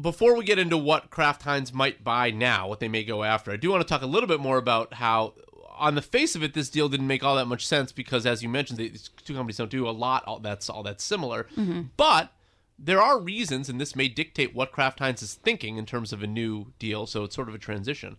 Before 0.00 0.34
we 0.34 0.44
get 0.44 0.58
into 0.58 0.78
what 0.78 1.10
Kraft 1.10 1.42
Heinz 1.42 1.72
might 1.72 2.02
buy 2.02 2.30
now, 2.30 2.66
what 2.66 2.80
they 2.80 2.88
may 2.88 3.04
go 3.04 3.24
after, 3.24 3.50
I 3.50 3.56
do 3.56 3.70
want 3.70 3.82
to 3.82 3.88
talk 3.88 4.00
a 4.00 4.06
little 4.06 4.26
bit 4.26 4.40
more 4.40 4.56
about 4.56 4.94
how, 4.94 5.34
on 5.82 5.96
the 5.96 6.02
face 6.02 6.36
of 6.36 6.44
it, 6.44 6.54
this 6.54 6.70
deal 6.70 6.88
didn't 6.88 7.08
make 7.08 7.24
all 7.24 7.34
that 7.34 7.46
much 7.46 7.66
sense 7.66 7.90
because, 7.90 8.24
as 8.24 8.40
you 8.40 8.48
mentioned, 8.48 8.78
these 8.78 9.10
two 9.24 9.34
companies 9.34 9.56
don't 9.56 9.70
do 9.70 9.88
a 9.88 9.90
lot 9.90 10.22
all 10.26 10.38
that's 10.38 10.70
all 10.70 10.84
that 10.84 11.00
similar. 11.00 11.48
Mm-hmm. 11.56 11.82
But 11.96 12.32
there 12.78 13.02
are 13.02 13.18
reasons, 13.18 13.68
and 13.68 13.80
this 13.80 13.96
may 13.96 14.06
dictate 14.06 14.54
what 14.54 14.70
Kraft 14.70 15.00
Heinz 15.00 15.22
is 15.22 15.34
thinking 15.34 15.78
in 15.78 15.84
terms 15.84 16.12
of 16.12 16.22
a 16.22 16.28
new 16.28 16.66
deal. 16.78 17.06
So 17.06 17.24
it's 17.24 17.34
sort 17.34 17.48
of 17.48 17.54
a 17.56 17.58
transition. 17.58 18.16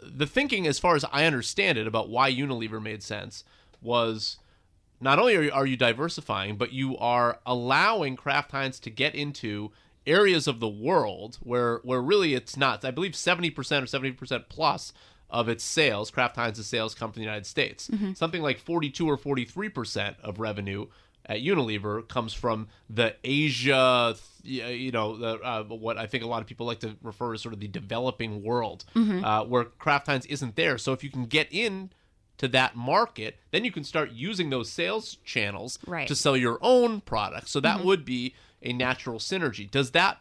The 0.00 0.26
thinking, 0.26 0.68
as 0.68 0.78
far 0.78 0.94
as 0.94 1.04
I 1.12 1.24
understand 1.24 1.78
it, 1.78 1.88
about 1.88 2.10
why 2.10 2.32
Unilever 2.32 2.80
made 2.80 3.02
sense 3.02 3.42
was 3.82 4.36
not 5.00 5.18
only 5.18 5.34
are 5.34 5.42
you, 5.42 5.50
are 5.52 5.66
you 5.66 5.76
diversifying, 5.76 6.56
but 6.56 6.72
you 6.72 6.96
are 6.98 7.40
allowing 7.44 8.14
Kraft 8.14 8.52
Heinz 8.52 8.78
to 8.80 8.90
get 8.90 9.16
into 9.16 9.72
areas 10.06 10.46
of 10.46 10.60
the 10.60 10.68
world 10.68 11.38
where 11.42 11.80
where 11.82 12.00
really 12.00 12.34
it's 12.34 12.56
not. 12.56 12.84
I 12.84 12.92
believe 12.92 13.12
70% 13.12 13.50
or 13.56 13.56
70% 13.56 14.44
plus 14.48 14.92
of 15.30 15.48
its 15.48 15.64
sales, 15.64 16.10
Kraft 16.10 16.36
Heinz's 16.36 16.66
sales 16.66 16.94
come 16.94 17.10
from 17.12 17.20
the 17.20 17.24
United 17.24 17.46
States. 17.46 17.90
Something 18.14 18.42
like 18.42 18.58
42 18.58 19.06
or 19.08 19.16
43% 19.16 20.14
of 20.20 20.38
revenue 20.38 20.86
at 21.26 21.38
Unilever 21.40 22.06
comes 22.06 22.34
from 22.34 22.68
the 22.90 23.16
Asia, 23.24 24.14
you 24.42 24.92
know, 24.92 25.16
the, 25.16 25.40
uh, 25.40 25.62
what 25.64 25.96
I 25.96 26.06
think 26.06 26.22
a 26.22 26.26
lot 26.26 26.42
of 26.42 26.46
people 26.46 26.66
like 26.66 26.80
to 26.80 26.96
refer 27.02 27.32
as 27.34 27.40
sort 27.40 27.54
of 27.54 27.60
the 27.60 27.68
developing 27.68 28.42
world, 28.42 28.84
uh, 28.94 29.44
where 29.44 29.64
Kraft 29.64 30.06
Heinz 30.06 30.26
isn't 30.26 30.54
there. 30.56 30.76
So 30.78 30.92
if 30.92 31.02
you 31.02 31.10
can 31.10 31.24
get 31.24 31.48
in 31.50 31.90
to 32.36 32.48
that 32.48 32.76
market, 32.76 33.38
then 33.52 33.64
you 33.64 33.70
can 33.72 33.84
start 33.84 34.10
using 34.10 34.50
those 34.50 34.68
sales 34.68 35.16
channels 35.24 35.78
Right. 35.86 36.06
to 36.08 36.14
sell 36.14 36.36
your 36.36 36.58
own 36.60 37.00
products. 37.00 37.50
So 37.52 37.60
that 37.60 37.82
would 37.84 38.04
be 38.04 38.34
a 38.60 38.72
natural 38.72 39.18
synergy. 39.18 39.70
Does 39.70 39.92
that 39.92 40.18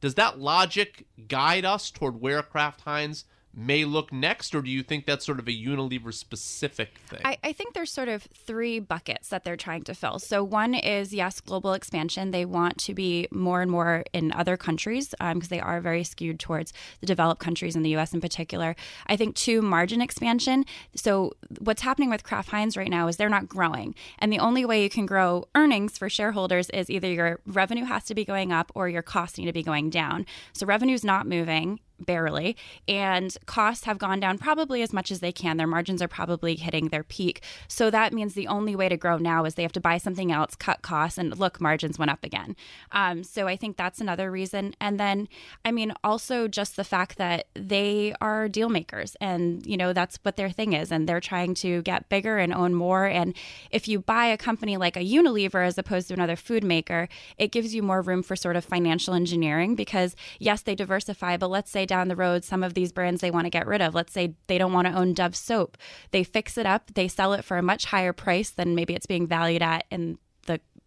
does 0.00 0.14
that 0.14 0.38
logic 0.38 1.06
guide 1.28 1.66
us 1.66 1.90
toward 1.90 2.22
where 2.22 2.42
Kraft 2.42 2.80
Heinz 2.82 3.26
may 3.54 3.84
look 3.84 4.12
next, 4.12 4.54
or 4.54 4.62
do 4.62 4.70
you 4.70 4.82
think 4.82 5.06
that's 5.06 5.26
sort 5.26 5.38
of 5.38 5.48
a 5.48 5.52
Unilever 5.52 6.14
specific 6.14 6.98
thing? 7.06 7.20
I, 7.24 7.38
I 7.42 7.52
think 7.52 7.74
there's 7.74 7.90
sort 7.90 8.08
of 8.08 8.22
three 8.22 8.78
buckets 8.78 9.28
that 9.28 9.44
they're 9.44 9.56
trying 9.56 9.82
to 9.84 9.94
fill. 9.94 10.18
So 10.18 10.44
one 10.44 10.74
is 10.74 11.12
yes, 11.12 11.40
global 11.40 11.72
expansion. 11.72 12.30
They 12.30 12.44
want 12.44 12.78
to 12.78 12.94
be 12.94 13.26
more 13.30 13.60
and 13.60 13.70
more 13.70 14.04
in 14.12 14.32
other 14.32 14.56
countries 14.56 15.14
um, 15.20 15.34
because 15.34 15.48
they 15.48 15.60
are 15.60 15.80
very 15.80 16.04
skewed 16.04 16.38
towards 16.38 16.72
the 17.00 17.06
developed 17.06 17.40
countries 17.40 17.74
in 17.74 17.82
the 17.82 17.90
U.S. 17.90 18.14
in 18.14 18.20
particular. 18.20 18.76
I 19.06 19.16
think 19.16 19.34
two, 19.34 19.62
margin 19.62 20.00
expansion. 20.00 20.64
So 20.94 21.32
what's 21.58 21.82
happening 21.82 22.10
with 22.10 22.22
Kraft 22.22 22.50
Heinz 22.50 22.76
right 22.76 22.90
now 22.90 23.08
is 23.08 23.16
they're 23.16 23.28
not 23.28 23.48
growing, 23.48 23.94
and 24.18 24.32
the 24.32 24.38
only 24.38 24.64
way 24.64 24.82
you 24.82 24.90
can 24.90 25.06
grow 25.06 25.44
earnings 25.54 25.98
for 25.98 26.08
shareholders 26.08 26.70
is 26.70 26.88
either 26.88 27.10
your 27.10 27.40
revenue 27.46 27.84
has 27.84 28.04
to 28.04 28.14
be 28.14 28.24
going 28.24 28.52
up 28.52 28.70
or 28.74 28.88
your 28.88 29.02
costs 29.02 29.38
need 29.38 29.46
to 29.46 29.52
be 29.52 29.62
going 29.62 29.90
down. 29.90 30.26
So 30.52 30.66
revenue's 30.66 31.04
not 31.04 31.26
moving 31.26 31.80
barely 32.06 32.56
and 32.88 33.36
costs 33.46 33.84
have 33.84 33.98
gone 33.98 34.20
down 34.20 34.38
probably 34.38 34.82
as 34.82 34.92
much 34.92 35.10
as 35.10 35.20
they 35.20 35.32
can. 35.32 35.56
Their 35.56 35.66
margins 35.66 36.02
are 36.02 36.08
probably 36.08 36.56
hitting 36.56 36.88
their 36.88 37.04
peak. 37.04 37.42
So 37.68 37.90
that 37.90 38.12
means 38.12 38.34
the 38.34 38.48
only 38.48 38.74
way 38.74 38.88
to 38.88 38.96
grow 38.96 39.18
now 39.18 39.44
is 39.44 39.54
they 39.54 39.62
have 39.62 39.72
to 39.72 39.80
buy 39.80 39.98
something 39.98 40.32
else 40.32 40.54
cut 40.54 40.82
costs 40.82 41.18
and 41.18 41.36
look 41.38 41.60
margins 41.60 41.98
went 41.98 42.10
up 42.10 42.24
again. 42.24 42.56
Um, 42.92 43.22
so 43.22 43.46
i 43.46 43.56
think 43.56 43.76
that's 43.76 44.00
another 44.00 44.30
reason. 44.30 44.74
And 44.80 44.98
then 44.98 45.28
i 45.64 45.70
mean 45.70 45.92
also 46.02 46.48
just 46.48 46.76
the 46.76 46.84
fact 46.84 47.18
that 47.18 47.46
they 47.54 48.14
are 48.20 48.48
deal 48.48 48.68
makers 48.68 49.16
and 49.20 49.64
you 49.66 49.76
know 49.76 49.92
that's 49.92 50.18
what 50.22 50.36
their 50.36 50.50
thing 50.50 50.72
is 50.72 50.90
and 50.90 51.08
they're 51.08 51.20
trying 51.20 51.54
to 51.54 51.82
get 51.82 52.08
bigger 52.08 52.38
and 52.38 52.52
own 52.52 52.74
more. 52.74 53.06
And 53.06 53.34
if 53.70 53.88
you 53.88 54.00
buy 54.00 54.26
a 54.26 54.36
company 54.36 54.76
like 54.76 54.96
a 54.96 55.00
unilever 55.00 55.66
as 55.66 55.78
opposed 55.78 56.08
to 56.08 56.14
another 56.14 56.36
food 56.36 56.64
maker 56.64 57.08
it 57.38 57.52
gives 57.52 57.74
you 57.74 57.82
more 57.82 58.02
room 58.02 58.22
for 58.22 58.36
sort 58.36 58.56
of 58.56 58.64
financial 58.64 59.14
engineering 59.14 59.74
because 59.74 60.16
yes 60.38 60.62
they 60.62 60.74
diversify 60.74 61.36
but 61.36 61.48
let's 61.48 61.70
say 61.70 61.86
down 61.90 62.08
the 62.08 62.16
road 62.16 62.44
some 62.44 62.62
of 62.62 62.72
these 62.72 62.92
brands 62.92 63.20
they 63.20 63.30
want 63.30 63.44
to 63.44 63.50
get 63.50 63.66
rid 63.66 63.82
of. 63.82 63.94
Let's 63.94 64.12
say 64.12 64.34
they 64.46 64.56
don't 64.56 64.72
want 64.72 64.86
to 64.86 64.94
own 64.94 65.12
dove 65.12 65.36
soap. 65.36 65.76
They 66.12 66.24
fix 66.24 66.56
it 66.56 66.64
up. 66.64 66.94
They 66.94 67.08
sell 67.08 67.32
it 67.34 67.44
for 67.44 67.58
a 67.58 67.62
much 67.62 67.86
higher 67.86 68.12
price 68.12 68.50
than 68.50 68.76
maybe 68.76 68.94
it's 68.94 69.06
being 69.06 69.26
valued 69.26 69.60
at 69.60 69.84
in 69.90 70.18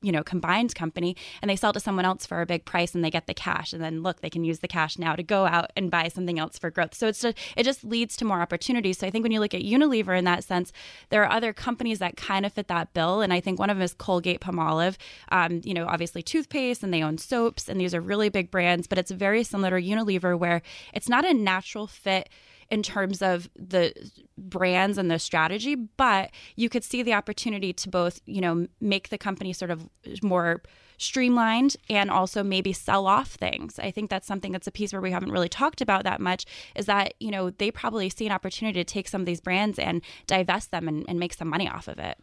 you 0.04 0.12
know 0.12 0.24
combined 0.24 0.76
company 0.76 1.16
and 1.42 1.50
they 1.50 1.56
sell 1.56 1.74
to 1.74 1.80
someone 1.80 2.06
else 2.06 2.26
for 2.26 2.42
a 2.42 2.46
big 2.46 2.66
price 2.66 2.94
and 2.94 3.04
they 3.04 3.10
get 3.10 3.26
the 3.26 3.34
cash 3.34 3.74
and 3.74 3.84
then 3.84 4.04
look 4.04 4.22
they 4.22 4.30
can 4.30 4.44
use 4.44 4.60
the 4.60 4.68
cash 4.68 5.00
now 5.00 5.16
to 5.16 5.24
go 5.24 5.46
out 5.46 5.72
and 5.76 5.90
buy 5.90 6.08
something 6.08 6.38
else 6.38 6.60
for 6.60 6.70
growth. 6.70 6.94
So 6.94 7.08
it's 7.08 7.22
just 7.22 7.38
it 7.58 7.64
just 7.64 7.84
leads 7.84 8.16
to 8.18 8.26
more 8.26 8.42
opportunities. 8.42 9.00
So 9.00 9.08
i 9.08 9.10
think 9.10 9.24
when 9.24 9.32
you 9.32 9.40
look 9.40 9.54
at 9.54 9.62
unilever 9.62 10.18
in 10.18 10.26
that 10.26 10.44
sense 10.44 10.72
there 11.10 11.24
are 11.24 11.32
other 11.32 11.54
companies 11.54 12.00
that 12.00 12.18
kind 12.18 12.46
of 12.46 12.54
fit 12.54 12.68
that 12.68 12.94
bill 12.94 13.22
and 13.22 13.34
i 13.34 13.40
think 13.40 13.60
one 13.60 13.70
of 13.70 13.78
them 13.78 13.84
is 13.84 13.94
colgate 13.94 14.42
palmolive 14.42 14.98
um, 15.32 15.62
you 15.64 15.74
know 15.74 15.86
obviously 15.88 16.22
toothpaste 16.22 16.84
and 16.84 16.94
they 16.94 17.02
own 17.02 17.18
soaps 17.18 17.70
and 17.70 17.80
these 17.80 17.96
are 17.96 18.02
really 18.02 18.30
big 18.30 18.52
brands 18.52 18.88
but 18.88 18.98
it's 18.98 19.12
very 19.12 19.44
similar 19.44 19.80
to 19.80 19.88
unilever 19.88 20.38
where 20.38 20.62
it's 20.94 21.10
not 21.10 21.26
a 21.26 21.34
natural 21.34 21.88
fit 21.88 22.30
in 22.74 22.82
terms 22.82 23.22
of 23.22 23.48
the 23.56 23.94
brands 24.36 24.98
and 24.98 25.12
the 25.12 25.20
strategy, 25.20 25.76
but 25.76 26.32
you 26.56 26.70
could 26.70 26.84
see 26.84 27.04
the 27.04 27.14
opportunity 27.14 27.72
to 27.72 27.88
both, 27.88 28.20
you 28.26 28.42
know, 28.42 28.68
make 28.82 29.10
the 29.10 29.18
company 29.20 29.54
sort 29.54 29.70
of 29.70 29.88
more 30.24 30.64
streamlined 30.98 31.78
and 31.88 32.10
also 32.10 32.42
maybe 32.42 32.74
sell 32.74 33.06
off 33.06 33.34
things. 33.34 33.78
I 33.78 33.92
think 33.92 34.10
that's 34.10 34.26
something 34.26 34.52
that's 34.52 34.66
a 34.66 34.72
piece 34.72 34.92
where 34.92 35.04
we 35.04 35.12
haven't 35.12 35.32
really 35.32 35.50
talked 35.50 35.82
about 35.82 36.04
that 36.06 36.20
much 36.20 36.48
is 36.76 36.88
that, 36.88 37.14
you 37.20 37.30
know, 37.30 37.52
they 37.52 37.70
probably 37.70 38.10
see 38.10 38.26
an 38.26 38.32
opportunity 38.32 38.84
to 38.84 38.84
take 38.84 39.08
some 39.08 39.22
of 39.22 39.28
these 39.28 39.40
brands 39.40 39.78
and 39.78 40.02
divest 40.26 40.72
them 40.72 40.88
and, 40.88 41.06
and 41.08 41.20
make 41.20 41.36
some 41.36 41.48
money 41.48 41.70
off 41.70 41.88
of 41.88 42.00
it. 42.00 42.18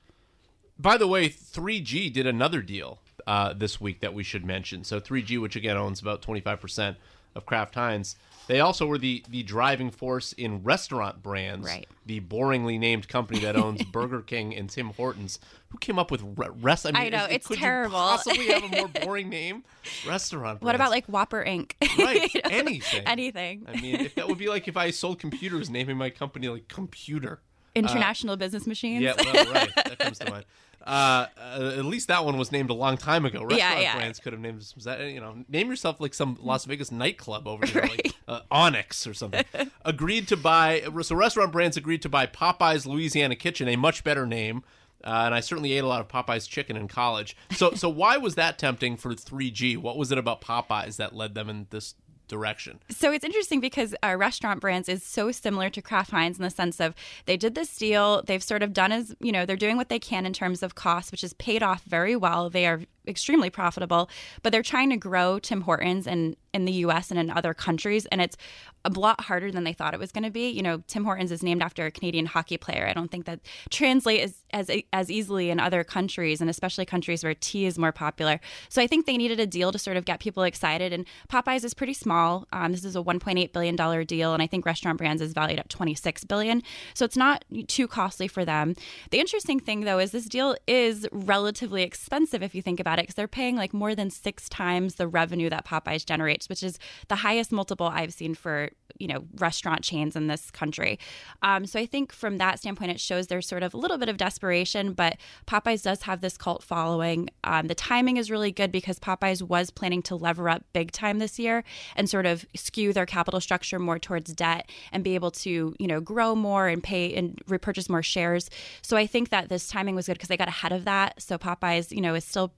By 0.80 0.96
the 0.96 1.06
way, 1.06 1.28
3G 1.28 2.12
did 2.12 2.26
another 2.26 2.60
deal 2.60 2.98
uh, 3.24 3.52
this 3.52 3.80
week 3.80 4.00
that 4.00 4.14
we 4.14 4.24
should 4.24 4.44
mention. 4.44 4.82
So 4.82 4.98
3G, 5.00 5.40
which 5.40 5.54
again 5.54 5.76
owns 5.76 6.00
about 6.00 6.22
25% 6.22 6.96
of 7.36 7.46
Kraft 7.46 7.76
Heinz, 7.76 8.16
they 8.50 8.58
also 8.58 8.84
were 8.84 8.98
the, 8.98 9.22
the 9.28 9.44
driving 9.44 9.90
force 9.92 10.32
in 10.32 10.64
restaurant 10.64 11.22
brands. 11.22 11.64
Right. 11.64 11.86
The 12.06 12.20
boringly 12.20 12.80
named 12.80 13.06
company 13.06 13.38
that 13.40 13.54
owns 13.56 13.84
Burger 13.92 14.22
King 14.22 14.56
and 14.56 14.68
Tim 14.68 14.88
Hortons. 14.90 15.38
Who 15.68 15.78
came 15.78 16.00
up 16.00 16.10
with 16.10 16.20
re- 16.36 16.48
rest? 16.60 16.84
I, 16.84 16.90
mean, 16.90 17.00
I 17.02 17.08
know, 17.10 17.24
is- 17.26 17.36
it's 17.36 17.46
could 17.46 17.58
terrible. 17.58 17.94
You 17.96 18.16
possibly 18.16 18.46
have 18.48 18.64
a 18.64 18.68
more 18.68 18.88
boring 19.04 19.28
name? 19.28 19.62
Restaurant. 20.04 20.62
What 20.62 20.74
about 20.74 20.90
like 20.90 21.06
Whopper 21.06 21.44
Inc? 21.44 21.74
right 22.04 22.34
You 22.34 22.40
know, 22.42 22.50
anything? 22.50 23.02
Anything. 23.06 23.66
I 23.72 23.80
mean, 23.80 23.96
if 23.96 24.16
that 24.16 24.26
would 24.28 24.38
be 24.38 24.48
like 24.48 24.66
if 24.66 24.76
I 24.76 24.90
sold 24.90 25.20
computers, 25.20 25.70
naming 25.70 25.96
my 25.96 26.10
company 26.10 26.48
like 26.48 26.66
Computer. 26.66 27.40
International 27.74 28.36
business 28.36 28.66
machines. 28.66 29.02
Yeah, 29.02 29.14
well, 29.16 29.52
right. 29.52 29.74
That 29.74 29.98
comes 29.98 30.18
to 30.18 30.30
mind. 30.30 30.44
Uh, 30.84 31.26
uh, 31.38 31.74
at 31.76 31.84
least 31.84 32.08
that 32.08 32.24
one 32.24 32.38
was 32.38 32.50
named 32.50 32.70
a 32.70 32.74
long 32.74 32.96
time 32.96 33.26
ago. 33.26 33.42
Restaurant 33.42 33.82
yeah. 33.82 33.94
brands 33.94 34.18
could 34.18 34.32
have 34.32 34.40
named 34.40 34.62
that, 34.84 35.00
you 35.10 35.20
know 35.20 35.44
name 35.48 35.68
yourself 35.68 36.00
like 36.00 36.14
some 36.14 36.38
Las 36.40 36.64
Vegas 36.64 36.90
nightclub 36.90 37.46
over 37.46 37.66
there, 37.66 37.82
like 37.82 38.14
uh, 38.26 38.40
Onyx 38.50 39.06
or 39.06 39.12
something. 39.12 39.44
agreed 39.84 40.26
to 40.28 40.36
buy 40.36 40.82
so 41.02 41.14
restaurant 41.14 41.52
brands 41.52 41.76
agreed 41.76 42.00
to 42.02 42.08
buy 42.08 42.26
Popeyes 42.26 42.86
Louisiana 42.86 43.36
Kitchen, 43.36 43.68
a 43.68 43.76
much 43.76 44.04
better 44.04 44.26
name 44.26 44.62
Uh, 45.02 45.22
and 45.26 45.34
I 45.34 45.40
certainly 45.40 45.72
ate 45.72 45.84
a 45.84 45.86
lot 45.86 46.00
of 46.00 46.08
Popeye's 46.08 46.46
chicken 46.46 46.76
in 46.76 46.88
college. 46.88 47.36
So, 47.52 47.72
so 47.72 47.88
why 47.88 48.18
was 48.18 48.34
that 48.34 48.58
tempting 48.58 48.96
for 48.96 49.14
3G? 49.14 49.78
What 49.78 49.96
was 49.96 50.12
it 50.12 50.18
about 50.18 50.40
Popeyes 50.42 50.96
that 50.96 51.14
led 51.14 51.34
them 51.34 51.48
in 51.48 51.66
this 51.70 51.94
direction. 52.30 52.78
So 52.88 53.12
it's 53.12 53.24
interesting 53.24 53.60
because 53.60 53.94
uh, 54.02 54.16
Restaurant 54.16 54.60
Brands 54.60 54.88
is 54.88 55.02
so 55.02 55.30
similar 55.30 55.68
to 55.68 55.82
Kraft 55.82 56.12
Heinz 56.12 56.38
in 56.38 56.42
the 56.42 56.50
sense 56.50 56.80
of 56.80 56.94
they 57.26 57.36
did 57.36 57.54
this 57.54 57.76
deal. 57.76 58.22
They've 58.22 58.42
sort 58.42 58.62
of 58.62 58.72
done 58.72 58.92
as, 58.92 59.14
you 59.20 59.32
know, 59.32 59.44
they're 59.44 59.56
doing 59.56 59.76
what 59.76 59.90
they 59.90 59.98
can 59.98 60.24
in 60.24 60.32
terms 60.32 60.62
of 60.62 60.74
cost, 60.74 61.10
which 61.10 61.20
has 61.20 61.34
paid 61.34 61.62
off 61.62 61.82
very 61.82 62.16
well. 62.16 62.48
They 62.48 62.66
are 62.66 62.80
extremely 63.06 63.50
profitable, 63.50 64.08
but 64.42 64.52
they're 64.52 64.62
trying 64.62 64.90
to 64.90 64.96
grow 64.96 65.38
Tim 65.38 65.62
Hortons 65.62 66.06
and 66.06 66.36
in 66.52 66.64
the 66.64 66.72
US 66.72 67.10
and 67.10 67.20
in 67.20 67.30
other 67.30 67.54
countries 67.54 68.06
and 68.06 68.20
it's 68.20 68.36
a 68.84 68.90
lot 68.90 69.22
harder 69.22 69.50
than 69.50 69.64
they 69.64 69.72
thought 69.72 69.92
it 69.92 70.00
was 70.00 70.10
going 70.10 70.24
to 70.24 70.30
be. 70.30 70.48
You 70.48 70.62
know, 70.62 70.82
Tim 70.86 71.04
Hortons 71.04 71.30
is 71.30 71.42
named 71.42 71.62
after 71.62 71.84
a 71.84 71.90
Canadian 71.90 72.26
hockey 72.26 72.56
player. 72.56 72.86
I 72.86 72.94
don't 72.94 73.10
think 73.10 73.26
that 73.26 73.40
translates 73.68 74.42
as, 74.52 74.70
as 74.70 74.82
as 74.92 75.10
easily 75.10 75.50
in 75.50 75.60
other 75.60 75.84
countries 75.84 76.40
and 76.40 76.48
especially 76.48 76.86
countries 76.86 77.22
where 77.22 77.34
tea 77.34 77.66
is 77.66 77.78
more 77.78 77.92
popular. 77.92 78.40
So 78.68 78.80
I 78.80 78.86
think 78.86 79.06
they 79.06 79.16
needed 79.16 79.38
a 79.38 79.46
deal 79.46 79.70
to 79.72 79.78
sort 79.78 79.96
of 79.96 80.04
get 80.04 80.20
people 80.20 80.42
excited 80.44 80.92
and 80.92 81.04
Popeyes 81.30 81.64
is 81.64 81.74
pretty 81.74 81.92
small. 81.92 82.46
Um, 82.52 82.72
this 82.72 82.84
is 82.84 82.96
a 82.96 83.02
1.8 83.02 83.52
billion 83.52 83.76
dollar 83.76 84.02
deal 84.02 84.32
and 84.32 84.42
I 84.42 84.46
think 84.46 84.64
Restaurant 84.64 84.98
Brands 84.98 85.20
is 85.20 85.32
valued 85.32 85.58
at 85.58 85.68
26 85.68 86.24
billion. 86.24 86.62
So 86.94 87.04
it's 87.04 87.16
not 87.16 87.44
too 87.68 87.86
costly 87.86 88.28
for 88.28 88.44
them. 88.44 88.74
The 89.10 89.20
interesting 89.20 89.60
thing 89.60 89.82
though 89.82 89.98
is 89.98 90.12
this 90.12 90.26
deal 90.26 90.56
is 90.66 91.06
relatively 91.12 91.82
expensive 91.82 92.42
if 92.42 92.54
you 92.54 92.62
think 92.62 92.80
about 92.80 92.89
it 92.98 93.02
because 93.02 93.14
they're 93.14 93.28
paying 93.28 93.56
like 93.56 93.72
more 93.72 93.94
than 93.94 94.10
6 94.10 94.48
times 94.48 94.96
the 94.96 95.08
revenue 95.08 95.50
that 95.50 95.66
Popeyes 95.66 96.04
generates 96.04 96.48
which 96.48 96.62
is 96.62 96.78
the 97.08 97.16
highest 97.16 97.52
multiple 97.52 97.86
I've 97.86 98.12
seen 98.12 98.34
for 98.34 98.70
you 98.98 99.06
know 99.06 99.24
restaurant 99.36 99.82
chains 99.82 100.16
in 100.16 100.26
this 100.26 100.50
country. 100.50 100.98
Um, 101.42 101.66
so 101.66 101.78
I 101.78 101.86
think 101.86 102.12
from 102.12 102.38
that 102.38 102.58
standpoint, 102.58 102.90
it 102.90 103.00
shows 103.00 103.26
there's 103.26 103.46
sort 103.46 103.62
of 103.62 103.74
a 103.74 103.76
little 103.76 103.98
bit 103.98 104.08
of 104.08 104.16
desperation, 104.16 104.92
but 104.92 105.16
Popeyes 105.46 105.82
does 105.82 106.02
have 106.02 106.20
this 106.20 106.36
cult 106.36 106.62
following. 106.62 107.30
Um, 107.44 107.66
the 107.66 107.74
timing 107.74 108.16
is 108.16 108.30
really 108.30 108.52
good 108.52 108.72
because 108.72 108.98
Popeyes 108.98 109.42
was 109.42 109.70
planning 109.70 110.02
to 110.02 110.16
lever 110.16 110.48
up 110.48 110.64
big 110.72 110.92
time 110.92 111.18
this 111.18 111.38
year 111.38 111.64
and 111.96 112.08
sort 112.08 112.26
of 112.26 112.44
skew 112.54 112.92
their 112.92 113.06
capital 113.06 113.40
structure 113.40 113.78
more 113.78 113.98
towards 113.98 114.32
debt 114.32 114.70
and 114.92 115.04
be 115.04 115.14
able 115.14 115.30
to 115.30 115.74
you 115.78 115.86
know 115.86 116.00
grow 116.00 116.34
more 116.34 116.68
and 116.68 116.82
pay 116.82 117.14
and 117.14 117.40
repurchase 117.48 117.88
more 117.88 118.02
shares. 118.02 118.50
So 118.82 118.96
I 118.96 119.06
think 119.06 119.30
that 119.30 119.48
this 119.48 119.68
timing 119.68 119.94
was 119.94 120.06
good 120.06 120.14
because 120.14 120.28
they 120.28 120.36
got 120.36 120.48
ahead 120.48 120.72
of 120.72 120.84
that. 120.84 121.20
So 121.20 121.38
Popeyes, 121.38 121.94
you 121.94 122.00
know, 122.00 122.14
is 122.14 122.24
still 122.24 122.52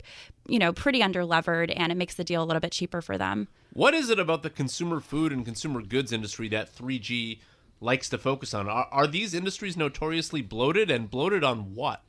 you 0.49 0.59
know 0.59 0.73
pretty 0.73 1.01
underlevered 1.01 1.73
and 1.77 1.93
it 1.93 1.97
makes 1.97 2.15
the 2.15 2.25
deal 2.25 2.43
a 2.43 2.47
little 2.47 2.61
bit 2.61 2.73
cheaper 2.73 3.01
for 3.01 3.19
them. 3.19 3.49
What 3.75 3.95
is 3.95 4.11
it 4.11 4.19
about 4.19 4.43
the 4.43 4.51
consumer 4.51 5.01
food 5.01 5.33
and 5.33 5.47
consumer 5.47 5.81
goods 5.81 6.13
industry 6.13 6.47
that 6.51 6.77
3G 6.77 7.39
likes 7.81 8.11
to 8.11 8.19
focus 8.19 8.53
on? 8.53 8.69
Are, 8.69 8.87
are 8.93 9.07
these 9.07 9.33
industries 9.33 9.79
notoriously 9.79 10.43
bloated 10.43 10.91
and 10.91 11.11
bloated 11.11 11.43
on 11.43 11.75
what? 11.75 12.03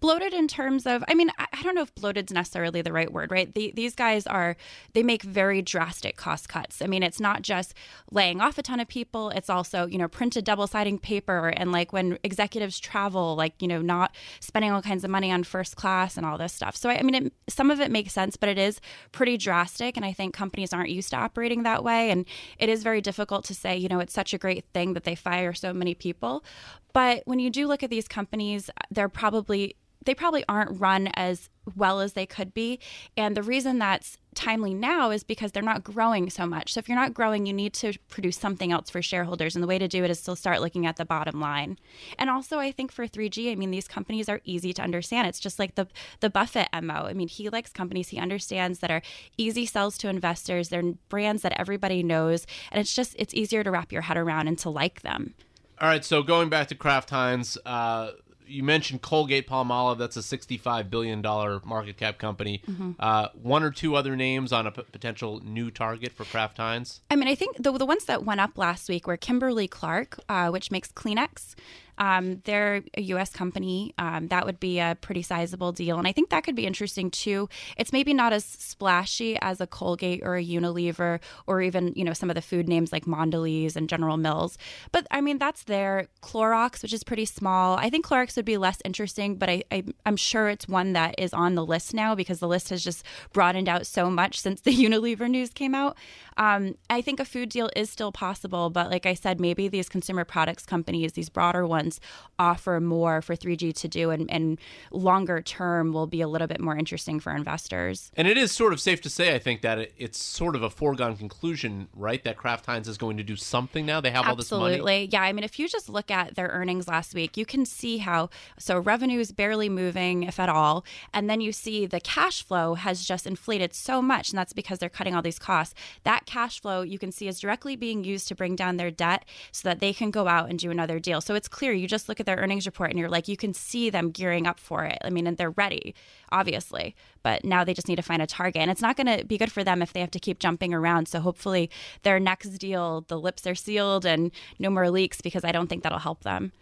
Bloated 0.00 0.34
in 0.34 0.46
terms 0.46 0.86
of 0.86 1.02
i 1.08 1.14
mean 1.14 1.30
i, 1.38 1.62
don't 1.62 1.74
know 1.74 1.82
if 1.82 1.94
bloated's 1.94 2.32
necessarily 2.32 2.82
the 2.82 2.92
right 2.92 3.12
word 3.12 3.30
right? 3.30 3.54
The, 3.54 3.72
these 3.74 3.94
guys 3.94 4.26
are 4.26 4.56
they 4.92 5.02
make 5.02 5.22
very 5.22 5.62
drastic 5.62 6.16
cost 6.16 6.48
cuts. 6.48 6.82
I 6.82 6.86
mean 6.86 7.02
it's 7.02 7.20
not 7.20 7.42
just 7.42 7.74
laying 8.10 8.40
off 8.40 8.58
a 8.58 8.62
ton 8.62 8.80
of 8.80 8.88
people. 8.88 9.30
It's 9.30 9.50
also 9.50 9.86
you 9.86 9.98
know 9.98 10.08
printed 10.08 10.44
double-siding 10.44 10.98
paper 10.98 11.48
and 11.48 11.72
like 11.72 11.92
when 11.92 12.18
executives 12.24 12.78
travel 12.78 13.36
like 13.36 13.60
you 13.60 13.68
know 13.68 13.80
not 13.80 14.14
spending 14.40 14.72
all 14.72 14.82
kinds 14.82 15.04
of 15.04 15.10
money 15.10 15.30
on 15.30 15.44
first 15.44 15.76
class 15.76 16.16
and 16.16 16.26
all 16.26 16.38
this 16.38 16.52
stuff. 16.52 16.76
So 16.76 16.90
i, 16.90 16.98
I 16.98 17.02
mean 17.02 17.14
it, 17.14 17.32
some 17.48 17.70
of 17.70 17.80
it 17.80 17.90
makes 17.90 18.12
sense 18.12 18.36
but 18.36 18.48
it 18.48 18.58
is 18.58 18.80
pretty 19.12 19.36
drastic 19.36 19.96
and 19.96 20.04
i 20.04 20.12
think 20.12 20.34
companies 20.34 20.72
aren't 20.72 20.90
used 20.90 21.10
to 21.10 21.16
operating 21.16 21.62
that 21.62 21.84
way. 21.84 22.10
And 22.10 22.26
it 22.58 22.68
is 22.68 22.82
very 22.82 23.00
difficult 23.00 23.44
to 23.46 23.54
say 23.54 23.76
you 23.76 23.88
know 23.88 24.00
it's 24.00 24.14
such 24.14 24.34
a 24.34 24.38
great 24.38 24.64
thing 24.72 24.94
that 24.94 25.04
they 25.04 25.14
fire 25.14 25.52
so 25.52 25.72
many 25.72 25.94
people 25.94 26.44
but 26.92 27.22
when 27.26 27.38
you 27.38 27.50
do 27.50 27.66
look 27.66 27.82
at 27.82 27.90
these 27.90 28.08
companies, 28.08 28.70
they're 28.90 29.08
probably 29.08 29.76
they 30.04 30.14
probably 30.14 30.44
aren't 30.48 30.80
run 30.80 31.08
as 31.08 31.50
well 31.76 32.00
as 32.00 32.14
they 32.14 32.26
could 32.26 32.54
be. 32.54 32.80
And 33.16 33.36
the 33.36 33.42
reason 33.42 33.78
that's 33.78 34.16
timely 34.34 34.72
now 34.72 35.10
is 35.10 35.24
because 35.24 35.52
they're 35.52 35.62
not 35.62 35.84
growing 35.84 36.30
so 36.30 36.46
much. 36.46 36.72
So 36.72 36.78
if 36.78 36.88
you're 36.88 36.96
not 36.96 37.12
growing, 37.12 37.46
you 37.46 37.52
need 37.52 37.74
to 37.74 37.92
produce 38.08 38.38
something 38.38 38.72
else 38.72 38.88
for 38.88 39.02
shareholders. 39.02 39.54
And 39.54 39.62
the 39.62 39.66
way 39.66 39.78
to 39.78 39.88
do 39.88 40.02
it 40.02 40.10
is 40.10 40.22
to 40.22 40.36
start 40.36 40.60
looking 40.60 40.86
at 40.86 40.96
the 40.96 41.04
bottom 41.04 41.40
line. 41.40 41.78
And 42.18 42.30
also 42.30 42.58
I 42.58 42.72
think 42.72 42.92
for 42.92 43.06
3G, 43.06 43.52
I 43.52 43.56
mean 43.56 43.70
these 43.70 43.88
companies 43.88 44.28
are 44.28 44.40
easy 44.44 44.72
to 44.72 44.82
understand. 44.82 45.28
It's 45.28 45.40
just 45.40 45.58
like 45.58 45.74
the 45.74 45.86
the 46.20 46.30
Buffett 46.30 46.68
MO. 46.82 47.06
I 47.06 47.12
mean, 47.12 47.28
he 47.28 47.50
likes 47.50 47.70
companies 47.70 48.08
he 48.08 48.18
understands 48.18 48.78
that 48.78 48.90
are 48.90 49.02
easy 49.36 49.66
sells 49.66 49.98
to 49.98 50.08
investors. 50.08 50.70
They're 50.70 50.94
brands 51.08 51.42
that 51.42 51.58
everybody 51.60 52.02
knows. 52.02 52.46
And 52.72 52.80
it's 52.80 52.94
just 52.94 53.14
it's 53.18 53.34
easier 53.34 53.62
to 53.64 53.70
wrap 53.70 53.92
your 53.92 54.02
head 54.02 54.16
around 54.16 54.48
and 54.48 54.58
to 54.60 54.70
like 54.70 55.02
them. 55.02 55.34
All 55.80 55.88
right, 55.88 56.04
so 56.04 56.22
going 56.22 56.50
back 56.50 56.68
to 56.68 56.74
Kraft 56.74 57.08
Heinz, 57.08 57.56
uh, 57.64 58.10
you 58.46 58.62
mentioned 58.62 59.00
Colgate 59.00 59.48
Palmolive. 59.48 59.96
That's 59.96 60.16
a 60.16 60.20
$65 60.20 60.90
billion 60.90 61.22
market 61.22 61.96
cap 61.96 62.18
company. 62.18 62.60
Mm-hmm. 62.68 62.92
Uh, 62.98 63.28
one 63.40 63.62
or 63.62 63.70
two 63.70 63.94
other 63.94 64.14
names 64.14 64.52
on 64.52 64.66
a 64.66 64.72
p- 64.72 64.82
potential 64.92 65.40
new 65.42 65.70
target 65.70 66.12
for 66.12 66.24
Kraft 66.24 66.58
Heinz? 66.58 67.00
I 67.10 67.16
mean, 67.16 67.28
I 67.28 67.34
think 67.34 67.56
the, 67.62 67.72
the 67.72 67.86
ones 67.86 68.04
that 68.04 68.24
went 68.24 68.40
up 68.40 68.58
last 68.58 68.90
week 68.90 69.06
were 69.06 69.16
Kimberly 69.16 69.68
Clark, 69.68 70.20
uh, 70.28 70.50
which 70.50 70.70
makes 70.70 70.92
Kleenex. 70.92 71.54
Um, 72.00 72.40
they're 72.44 72.82
a 72.96 73.02
U.S. 73.02 73.30
company. 73.30 73.94
Um, 73.98 74.28
that 74.28 74.46
would 74.46 74.58
be 74.58 74.80
a 74.80 74.96
pretty 75.00 75.22
sizable 75.22 75.70
deal, 75.70 75.98
and 75.98 76.08
I 76.08 76.12
think 76.12 76.30
that 76.30 76.42
could 76.42 76.56
be 76.56 76.66
interesting 76.66 77.10
too. 77.10 77.48
It's 77.76 77.92
maybe 77.92 78.14
not 78.14 78.32
as 78.32 78.44
splashy 78.44 79.38
as 79.40 79.60
a 79.60 79.66
Colgate 79.66 80.22
or 80.24 80.36
a 80.36 80.44
Unilever, 80.44 81.20
or 81.46 81.60
even 81.60 81.92
you 81.94 82.04
know 82.04 82.14
some 82.14 82.30
of 82.30 82.34
the 82.34 82.42
food 82.42 82.68
names 82.68 82.90
like 82.90 83.04
Mondelez 83.04 83.76
and 83.76 83.88
General 83.88 84.16
Mills. 84.16 84.56
But 84.92 85.06
I 85.10 85.20
mean, 85.20 85.38
that's 85.38 85.64
there. 85.64 86.08
Clorox, 86.22 86.82
which 86.82 86.94
is 86.94 87.04
pretty 87.04 87.26
small. 87.26 87.76
I 87.76 87.90
think 87.90 88.06
Clorox 88.06 88.34
would 88.36 88.46
be 88.46 88.56
less 88.56 88.78
interesting, 88.84 89.36
but 89.36 89.50
I, 89.50 89.62
I 89.70 89.84
I'm 90.06 90.16
sure 90.16 90.48
it's 90.48 90.66
one 90.66 90.94
that 90.94 91.14
is 91.18 91.34
on 91.34 91.54
the 91.54 91.64
list 91.64 91.92
now 91.92 92.14
because 92.14 92.40
the 92.40 92.48
list 92.48 92.70
has 92.70 92.82
just 92.82 93.04
broadened 93.34 93.68
out 93.68 93.86
so 93.86 94.10
much 94.10 94.40
since 94.40 94.62
the 94.62 94.74
Unilever 94.84 95.28
news 95.28 95.50
came 95.50 95.74
out. 95.74 95.98
Um, 96.36 96.76
I 96.88 97.02
think 97.02 97.20
a 97.20 97.24
food 97.26 97.50
deal 97.50 97.68
is 97.76 97.90
still 97.90 98.12
possible, 98.12 98.70
but 98.70 98.90
like 98.90 99.04
I 99.04 99.12
said, 99.12 99.38
maybe 99.40 99.68
these 99.68 99.90
consumer 99.90 100.24
products 100.24 100.64
companies, 100.64 101.12
these 101.12 101.28
broader 101.28 101.66
ones, 101.66 101.89
offer 102.38 102.80
more 102.80 103.22
for 103.22 103.34
3G 103.34 103.74
to 103.74 103.88
do, 103.88 104.10
and, 104.10 104.30
and 104.30 104.58
longer 104.90 105.40
term 105.42 105.92
will 105.92 106.06
be 106.06 106.20
a 106.20 106.28
little 106.28 106.46
bit 106.46 106.60
more 106.60 106.76
interesting 106.76 107.18
for 107.20 107.34
investors. 107.34 108.12
And 108.16 108.28
it 108.28 108.36
is 108.36 108.52
sort 108.52 108.72
of 108.72 108.80
safe 108.80 109.00
to 109.02 109.10
say, 109.10 109.34
I 109.34 109.38
think, 109.38 109.62
that 109.62 109.78
it, 109.78 109.94
it's 109.96 110.22
sort 110.22 110.54
of 110.54 110.62
a 110.62 110.70
foregone 110.70 111.16
conclusion, 111.16 111.88
right? 111.94 112.22
That 112.24 112.36
Kraft 112.36 112.66
Heinz 112.66 112.88
is 112.88 112.98
going 112.98 113.16
to 113.16 113.22
do 113.22 113.36
something 113.36 113.86
now. 113.86 114.00
They 114.00 114.10
have 114.10 114.26
Absolutely. 114.26 114.30
all 114.30 114.36
this 114.36 114.50
money. 114.50 114.74
Absolutely. 114.74 115.08
Yeah. 115.12 115.22
I 115.22 115.32
mean, 115.32 115.44
if 115.44 115.58
you 115.58 115.68
just 115.68 115.88
look 115.88 116.10
at 116.10 116.34
their 116.34 116.48
earnings 116.48 116.88
last 116.88 117.14
week, 117.14 117.36
you 117.36 117.46
can 117.46 117.64
see 117.64 117.98
how 117.98 118.30
so 118.58 118.78
revenue 118.78 119.20
is 119.20 119.32
barely 119.32 119.68
moving, 119.68 120.24
if 120.24 120.38
at 120.38 120.48
all. 120.48 120.84
And 121.12 121.28
then 121.28 121.40
you 121.40 121.52
see 121.52 121.86
the 121.86 122.00
cash 122.00 122.42
flow 122.42 122.74
has 122.74 123.04
just 123.04 123.26
inflated 123.26 123.74
so 123.74 124.02
much, 124.02 124.30
and 124.30 124.38
that's 124.38 124.52
because 124.52 124.78
they're 124.78 124.88
cutting 124.88 125.14
all 125.14 125.22
these 125.22 125.38
costs. 125.38 125.74
That 126.04 126.26
cash 126.26 126.60
flow 126.60 126.82
you 126.82 126.98
can 126.98 127.12
see 127.12 127.28
is 127.28 127.40
directly 127.40 127.76
being 127.76 128.04
used 128.04 128.28
to 128.28 128.34
bring 128.34 128.56
down 128.56 128.76
their 128.76 128.90
debt 128.90 129.24
so 129.52 129.68
that 129.68 129.80
they 129.80 129.92
can 129.92 130.10
go 130.10 130.28
out 130.28 130.48
and 130.48 130.58
do 130.58 130.70
another 130.70 130.98
deal. 130.98 131.20
So 131.20 131.34
it's 131.34 131.48
clear. 131.48 131.72
You 131.80 131.88
just 131.88 132.08
look 132.08 132.20
at 132.20 132.26
their 132.26 132.36
earnings 132.36 132.66
report 132.66 132.90
and 132.90 132.98
you're 132.98 133.08
like, 133.08 133.28
you 133.28 133.36
can 133.36 133.54
see 133.54 133.90
them 133.90 134.10
gearing 134.10 134.46
up 134.46 134.58
for 134.58 134.84
it. 134.84 134.98
I 135.02 135.10
mean, 135.10 135.26
and 135.26 135.36
they're 135.36 135.50
ready, 135.50 135.94
obviously, 136.30 136.94
but 137.22 137.44
now 137.44 137.64
they 137.64 137.74
just 137.74 137.88
need 137.88 137.96
to 137.96 138.02
find 138.02 138.22
a 138.22 138.26
target. 138.26 138.62
And 138.62 138.70
it's 138.70 138.82
not 138.82 138.96
going 138.96 139.18
to 139.18 139.24
be 139.24 139.38
good 139.38 139.52
for 139.52 139.64
them 139.64 139.82
if 139.82 139.92
they 139.92 140.00
have 140.00 140.10
to 140.12 140.20
keep 140.20 140.38
jumping 140.38 140.72
around. 140.74 141.08
So 141.08 141.20
hopefully 141.20 141.70
their 142.02 142.20
next 142.20 142.50
deal, 142.58 143.04
the 143.08 143.18
lips 143.18 143.46
are 143.46 143.54
sealed 143.54 144.04
and 144.04 144.30
no 144.58 144.70
more 144.70 144.90
leaks 144.90 145.20
because 145.20 145.44
I 145.44 145.52
don't 145.52 145.68
think 145.68 145.82
that'll 145.82 145.98
help 145.98 146.22
them. 146.22 146.52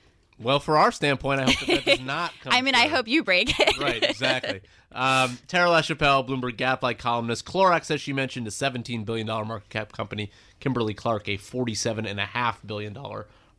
Well, 0.40 0.61
for 0.61 0.76
our 0.76 0.92
standpoint, 0.92 1.40
I 1.40 1.44
hope 1.44 1.66
that, 1.66 1.85
that 1.85 1.85
does 1.85 2.07
not 2.07 2.33
come. 2.42 2.52
I 2.52 2.62
mean, 2.62 2.74
through. 2.74 2.85
I 2.85 2.88
hope 2.88 3.09
you 3.09 3.24
break 3.24 3.59
it. 3.59 3.78
right, 3.78 4.02
exactly. 4.09 4.61
Um, 4.92 5.38
Tara 5.48 5.68
Lachapelle, 5.68 6.26
Bloomberg 6.26 6.57
Gadfly 6.57 6.94
columnist. 6.94 7.44
Clorox, 7.44 7.90
as 7.90 8.00
she 8.00 8.12
mentioned, 8.12 8.46
a 8.46 8.50
$17 8.50 9.04
billion 9.04 9.26
market 9.26 9.68
cap 9.68 9.92
company. 9.92 10.31
Kimberly 10.61 10.94
Clark, 10.94 11.28
a 11.28 11.38
$47.5 11.38 12.57
billion 12.66 12.96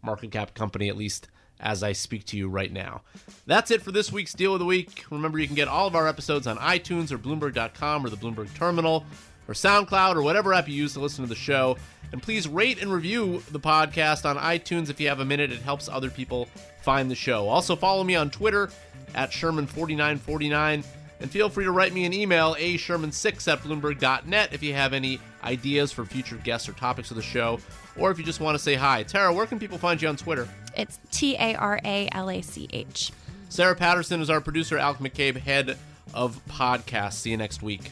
market 0.02 0.32
cap 0.32 0.54
company, 0.54 0.88
at 0.88 0.96
least 0.96 1.28
as 1.60 1.84
I 1.84 1.92
speak 1.92 2.26
to 2.28 2.38
you 2.38 2.48
right 2.48 2.72
now. 2.72 3.02
That's 3.46 3.72
it 3.72 3.82
for 3.82 3.92
this 3.92 4.12
week's 4.12 4.34
Deal 4.34 4.54
of 4.54 4.60
the 4.60 4.66
Week. 4.66 5.06
Remember, 5.12 5.40
you 5.40 5.48
can 5.48 5.56
get 5.56 5.68
all 5.68 5.88
of 5.88 5.96
our 5.96 6.08
episodes 6.08 6.48
on 6.48 6.58
iTunes 6.58 7.12
or 7.12 7.18
Bloomberg.com 7.18 8.06
or 8.06 8.10
the 8.10 8.18
Bloomberg 8.18 8.54
Terminal 8.56 9.06
or 9.48 9.54
SoundCloud 9.54 10.16
or 10.16 10.22
whatever 10.22 10.54
app 10.54 10.70
you 10.70 10.76
use 10.76 10.94
to 10.94 11.00
listen 11.00 11.24
to 11.24 11.30
the 11.30 11.36
show. 11.36 11.78
And 12.12 12.22
please 12.22 12.48
rate 12.48 12.82
and 12.82 12.92
review 12.92 13.44
the 13.52 13.60
podcast 13.60 14.26
on 14.26 14.38
iTunes 14.38 14.90
if 14.90 15.00
you 15.00 15.10
have 15.10 15.20
a 15.20 15.26
minute. 15.26 15.52
It 15.52 15.62
helps 15.62 15.90
other 15.90 16.10
people 16.10 16.48
find 16.82 17.10
the 17.10 17.16
show. 17.16 17.48
Also, 17.48 17.76
follow 17.76 18.04
me 18.04 18.16
on 18.16 18.30
Twitter 18.30 18.70
at 19.16 19.32
Sherman4949. 19.32 20.86
And 21.22 21.30
feel 21.30 21.50
free 21.50 21.66
to 21.66 21.72
write 21.72 21.94
me 21.94 22.06
an 22.06 22.14
email, 22.14 22.56
a 22.58 22.78
sherman6 22.78 23.52
at 23.52 23.60
bloomberg.net, 23.60 24.54
if 24.54 24.64
you 24.64 24.74
have 24.74 24.94
any 24.94 25.20
ideas 25.44 25.92
for 25.92 26.06
future 26.06 26.38
guests 26.38 26.70
or 26.70 26.74
topics 26.74 27.12
of 27.12 27.18
the 27.18 27.24
show, 27.24 27.60
or 27.98 28.10
if 28.10 28.18
you 28.18 28.24
just 28.24 28.40
want 28.40 28.56
to 28.56 28.64
say 28.64 28.76
hi. 28.76 29.04
Tara, 29.04 29.34
where 29.34 29.46
can 29.46 29.60
people 29.60 29.78
find 29.78 30.02
you 30.02 30.08
on 30.08 30.16
Twitter? 30.16 30.48
It's 30.80 30.98
T 31.12 31.36
A 31.36 31.56
R 31.56 31.78
A 31.84 32.08
L 32.14 32.30
A 32.30 32.42
C 32.42 32.70
H. 32.72 33.12
Sarah 33.50 33.76
Patterson 33.76 34.22
is 34.22 34.30
our 34.30 34.40
producer, 34.40 34.78
Alec 34.78 35.00
McCabe, 35.00 35.36
head 35.36 35.78
of 36.14 36.40
podcasts. 36.48 37.16
See 37.16 37.32
you 37.32 37.38
next 37.38 37.62
week. 37.62 37.92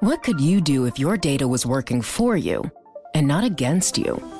What 0.00 0.24
could 0.24 0.40
you 0.40 0.60
do 0.60 0.86
if 0.86 0.98
your 0.98 1.16
data 1.16 1.46
was 1.46 1.64
working 1.64 2.02
for 2.02 2.36
you 2.36 2.68
and 3.14 3.28
not 3.28 3.44
against 3.44 3.96
you? 3.96 4.39